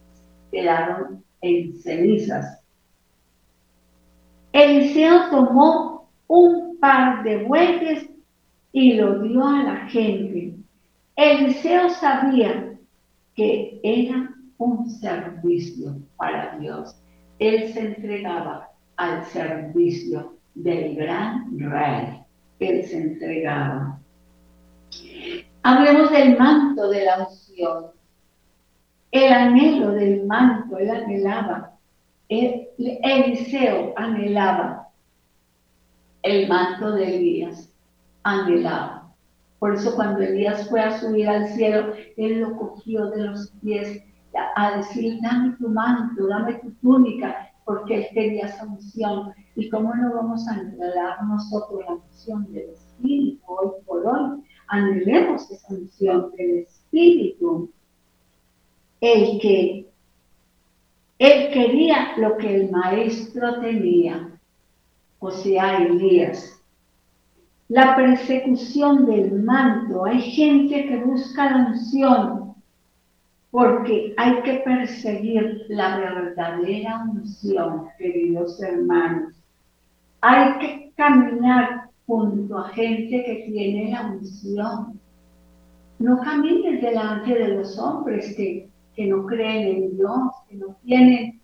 quedaron 0.51 1.25
en 1.41 1.77
cenizas. 1.79 2.63
Eliseo 4.53 5.31
tomó 5.31 6.00
un 6.31 6.79
par 6.79 7.25
de 7.25 7.43
bueyes 7.43 8.09
y 8.71 8.93
lo 8.93 9.19
dio 9.19 9.45
a 9.45 9.65
la 9.65 9.77
gente. 9.89 10.55
Eliseo 11.17 11.91
sabía 11.91 12.79
que 13.35 13.81
era 13.83 14.31
un 14.59 14.89
servicio 14.89 15.97
para 16.17 16.57
Dios. 16.59 16.97
Él 17.41 17.73
se 17.73 17.81
entregaba 17.81 18.69
al 18.97 19.25
servicio 19.27 20.37
del 20.55 20.95
gran 20.95 21.59
rey. 21.59 22.23
Él 22.61 22.85
se 22.85 22.97
entregaba. 22.97 23.99
Hablemos 25.65 26.13
del 26.13 26.39
manto 26.39 26.91
de 26.91 27.05
la 27.07 27.27
unción. 27.27 27.87
El 29.11 29.33
anhelo 29.33 29.91
del 29.91 30.25
manto, 30.27 30.79
él 30.79 30.91
anhelaba. 30.91 31.73
Eliseo 32.29 33.95
anhelaba 33.97 34.90
el 36.23 36.49
manto 36.49 36.93
de 36.93 37.17
Elías. 37.17 37.73
Anhelaba. 38.23 39.15
Por 39.59 39.75
eso 39.75 39.95
cuando 39.95 40.21
Elías 40.21 40.69
fue 40.69 40.81
a 40.81 40.99
subir 40.99 41.29
al 41.29 41.49
cielo, 41.49 41.93
él 42.17 42.41
lo 42.41 42.57
cogió 42.57 43.11
de 43.11 43.25
los 43.25 43.51
pies 43.63 44.03
a 44.57 44.77
decir, 44.79 45.19
dame 45.23 45.57
tu 45.59 45.69
manto, 45.69 46.27
dame 46.27 46.55
tu 46.55 46.71
túnica, 46.83 47.51
porque 47.65 47.97
él 47.97 48.07
quería 48.13 48.47
esa 48.47 48.65
unción. 48.65 49.33
¿Y 49.57 49.69
cómo 49.69 49.95
no 49.95 50.15
vamos 50.15 50.47
a 50.49 50.53
anhelar 50.53 51.23
nosotros 51.25 51.81
la 51.87 51.95
unción 51.95 52.51
del 52.53 52.71
Espíritu 52.71 53.41
hoy 53.47 53.71
por 53.87 54.07
hoy? 54.07 54.43
Anhelemos 54.69 55.51
esa 55.51 55.75
unción 55.75 56.31
del 56.37 56.59
Espíritu. 56.61 57.71
El 59.01 59.41
que 59.41 59.91
él 61.19 61.53
quería 61.53 62.17
lo 62.17 62.39
que 62.39 62.63
el 62.63 62.71
maestro 62.71 63.61
tenía, 63.61 64.30
o 65.21 65.31
sea, 65.31 65.79
Elías. 65.79 66.61
La 67.69 67.95
persecución 67.95 69.07
del 69.07 69.43
manto. 69.43 70.05
Hay 70.05 70.21
gente 70.21 70.87
que 70.89 70.97
busca 71.05 71.51
la 71.51 71.69
unción 71.69 72.41
porque 73.51 74.15
hay 74.17 74.43
que 74.43 74.55
perseguir 74.65 75.67
la 75.69 75.99
verdadera 75.99 77.05
unción, 77.11 77.89
queridos 77.99 78.61
hermanos. 78.63 79.35
Hay 80.21 80.59
que 80.59 80.93
caminar 80.97 81.91
junto 82.07 82.59
a 82.59 82.69
gente 82.71 83.25
que 83.25 83.45
tiene 83.51 83.91
la 83.91 84.07
unción. 84.07 85.01
No 85.99 86.19
camines 86.21 86.81
delante 86.81 87.35
de 87.35 87.49
los 87.49 87.79
hombres 87.79 88.35
que, 88.37 88.69
que 88.95 89.07
no 89.07 89.27
creen 89.27 89.85
en 89.85 89.97
Dios, 89.97 90.33
que 90.49 90.57
no 90.57 90.77
tienen, 90.85 91.40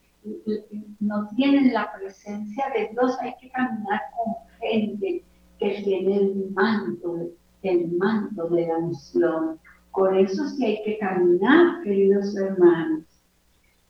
no 1.01 1.29
tienen 1.37 1.73
la 1.73 1.93
presencia 1.93 2.67
de 2.75 2.89
Dios. 2.93 3.17
Hay 3.21 3.35
que 3.41 3.51
caminar 3.51 4.01
con 4.17 4.35
gente 4.61 5.25
que 5.59 5.83
tiene 5.83 6.17
el 6.17 6.51
manto, 6.53 7.29
el 7.63 7.93
manto 7.93 8.49
de 8.49 8.67
la 8.67 8.79
unción. 8.79 9.59
Por 9.93 10.17
eso 10.17 10.47
sí 10.49 10.65
hay 10.65 10.83
que 10.85 10.99
caminar, 10.99 11.83
queridos 11.83 12.37
hermanos. 12.37 13.05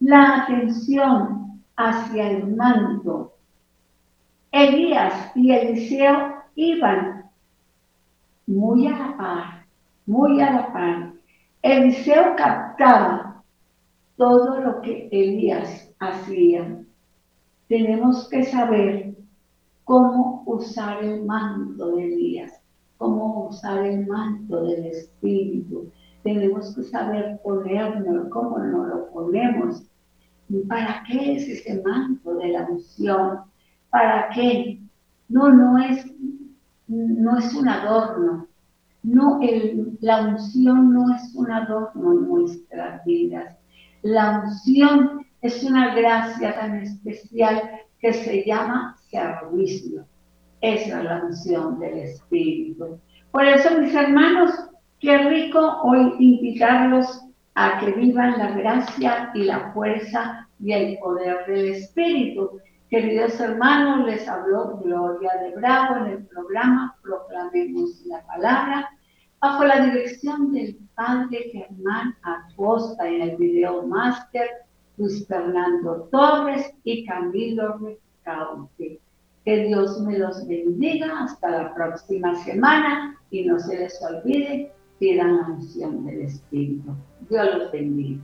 La 0.00 0.42
atención 0.42 1.62
hacia 1.76 2.30
el 2.30 2.54
manto. 2.54 3.32
Elías 4.52 5.32
y 5.34 5.50
Eliseo 5.50 6.42
iban 6.54 7.30
muy 8.46 8.86
a 8.86 8.98
la 8.98 9.16
par, 9.16 9.66
muy 10.06 10.40
a 10.40 10.52
la 10.52 10.72
par. 10.72 11.12
Eliseo 11.62 12.36
captaba 12.36 13.42
todo 14.16 14.60
lo 14.60 14.80
que 14.80 15.08
Elías 15.10 15.85
hacía. 15.98 16.82
Tenemos 17.68 18.28
que 18.28 18.44
saber 18.44 19.14
cómo 19.84 20.42
usar 20.46 21.02
el 21.04 21.24
manto 21.24 21.96
de 21.96 22.12
Elías, 22.12 22.52
cómo 22.98 23.48
usar 23.48 23.84
el 23.86 24.06
manto 24.06 24.64
del 24.64 24.86
Espíritu, 24.86 25.90
tenemos 26.26 26.74
que 26.74 26.82
saber 26.82 27.40
ponernos, 27.44 28.28
cómo 28.30 28.58
nos 28.58 28.88
lo 28.88 29.10
ponemos. 29.10 29.84
¿Para 30.68 31.04
qué 31.06 31.36
es 31.36 31.48
ese 31.48 31.80
manto 31.82 32.34
de 32.34 32.48
la 32.48 32.68
unción? 32.68 33.42
¿Para 33.90 34.28
qué? 34.30 34.80
No, 35.28 35.52
no 35.52 35.78
es, 35.78 36.04
no 36.88 37.38
es 37.38 37.54
un 37.54 37.68
adorno, 37.68 38.48
No, 39.04 39.40
el, 39.40 39.96
la 40.00 40.26
unción 40.26 40.92
no 40.92 41.14
es 41.14 41.32
un 41.36 41.48
adorno 41.48 42.12
en 42.12 42.28
nuestras 42.28 43.04
vidas. 43.04 43.56
La 44.02 44.42
unción 44.44 45.25
es 45.42 45.62
una 45.62 45.94
gracia 45.94 46.54
tan 46.54 46.76
especial 46.76 47.80
que 48.00 48.12
se 48.12 48.44
llama 48.44 48.96
servicio. 49.10 50.06
Esa 50.60 50.98
es 50.98 51.04
la 51.04 51.24
unción 51.24 51.78
del 51.78 51.98
Espíritu. 51.98 52.98
Por 53.30 53.44
eso, 53.44 53.78
mis 53.78 53.94
hermanos, 53.94 54.50
qué 55.00 55.18
rico 55.18 55.80
hoy 55.82 56.14
invitarlos 56.18 57.22
a 57.54 57.78
que 57.78 57.92
vivan 57.92 58.38
la 58.38 58.50
gracia 58.52 59.30
y 59.34 59.44
la 59.44 59.72
fuerza 59.72 60.48
y 60.60 60.72
el 60.72 60.98
poder 60.98 61.46
del 61.46 61.74
Espíritu. 61.74 62.60
Queridos 62.88 63.38
hermanos, 63.40 64.06
les 64.06 64.26
habló 64.28 64.78
Gloria 64.78 65.30
de 65.42 65.56
Bravo 65.56 65.96
en 65.96 66.12
el 66.12 66.26
programa 66.26 66.96
Proclamemos 67.02 68.02
la 68.06 68.24
Palabra, 68.26 68.90
bajo 69.40 69.64
la 69.64 69.86
dirección 69.86 70.52
del 70.52 70.78
Padre 70.94 71.50
Germán 71.52 72.14
Acosta 72.22 73.06
en 73.08 73.22
el 73.22 73.36
video 73.36 73.86
máster 73.86 74.48
Luis 74.96 75.26
Fernando 75.26 76.08
Torres 76.10 76.72
y 76.84 77.04
Camilo 77.04 77.78
Recauque. 77.78 79.00
Que 79.44 79.64
Dios 79.66 80.00
me 80.00 80.18
los 80.18 80.46
bendiga 80.46 81.24
hasta 81.24 81.50
la 81.50 81.74
próxima 81.74 82.34
semana 82.42 83.16
y 83.30 83.44
no 83.44 83.58
se 83.60 83.78
les 83.78 84.02
olvide, 84.02 84.72
pidan 84.98 85.36
la 85.36 85.46
unción 85.48 86.04
del 86.04 86.22
Espíritu. 86.22 86.92
Dios 87.28 87.46
los 87.56 87.72
bendiga. 87.72 88.22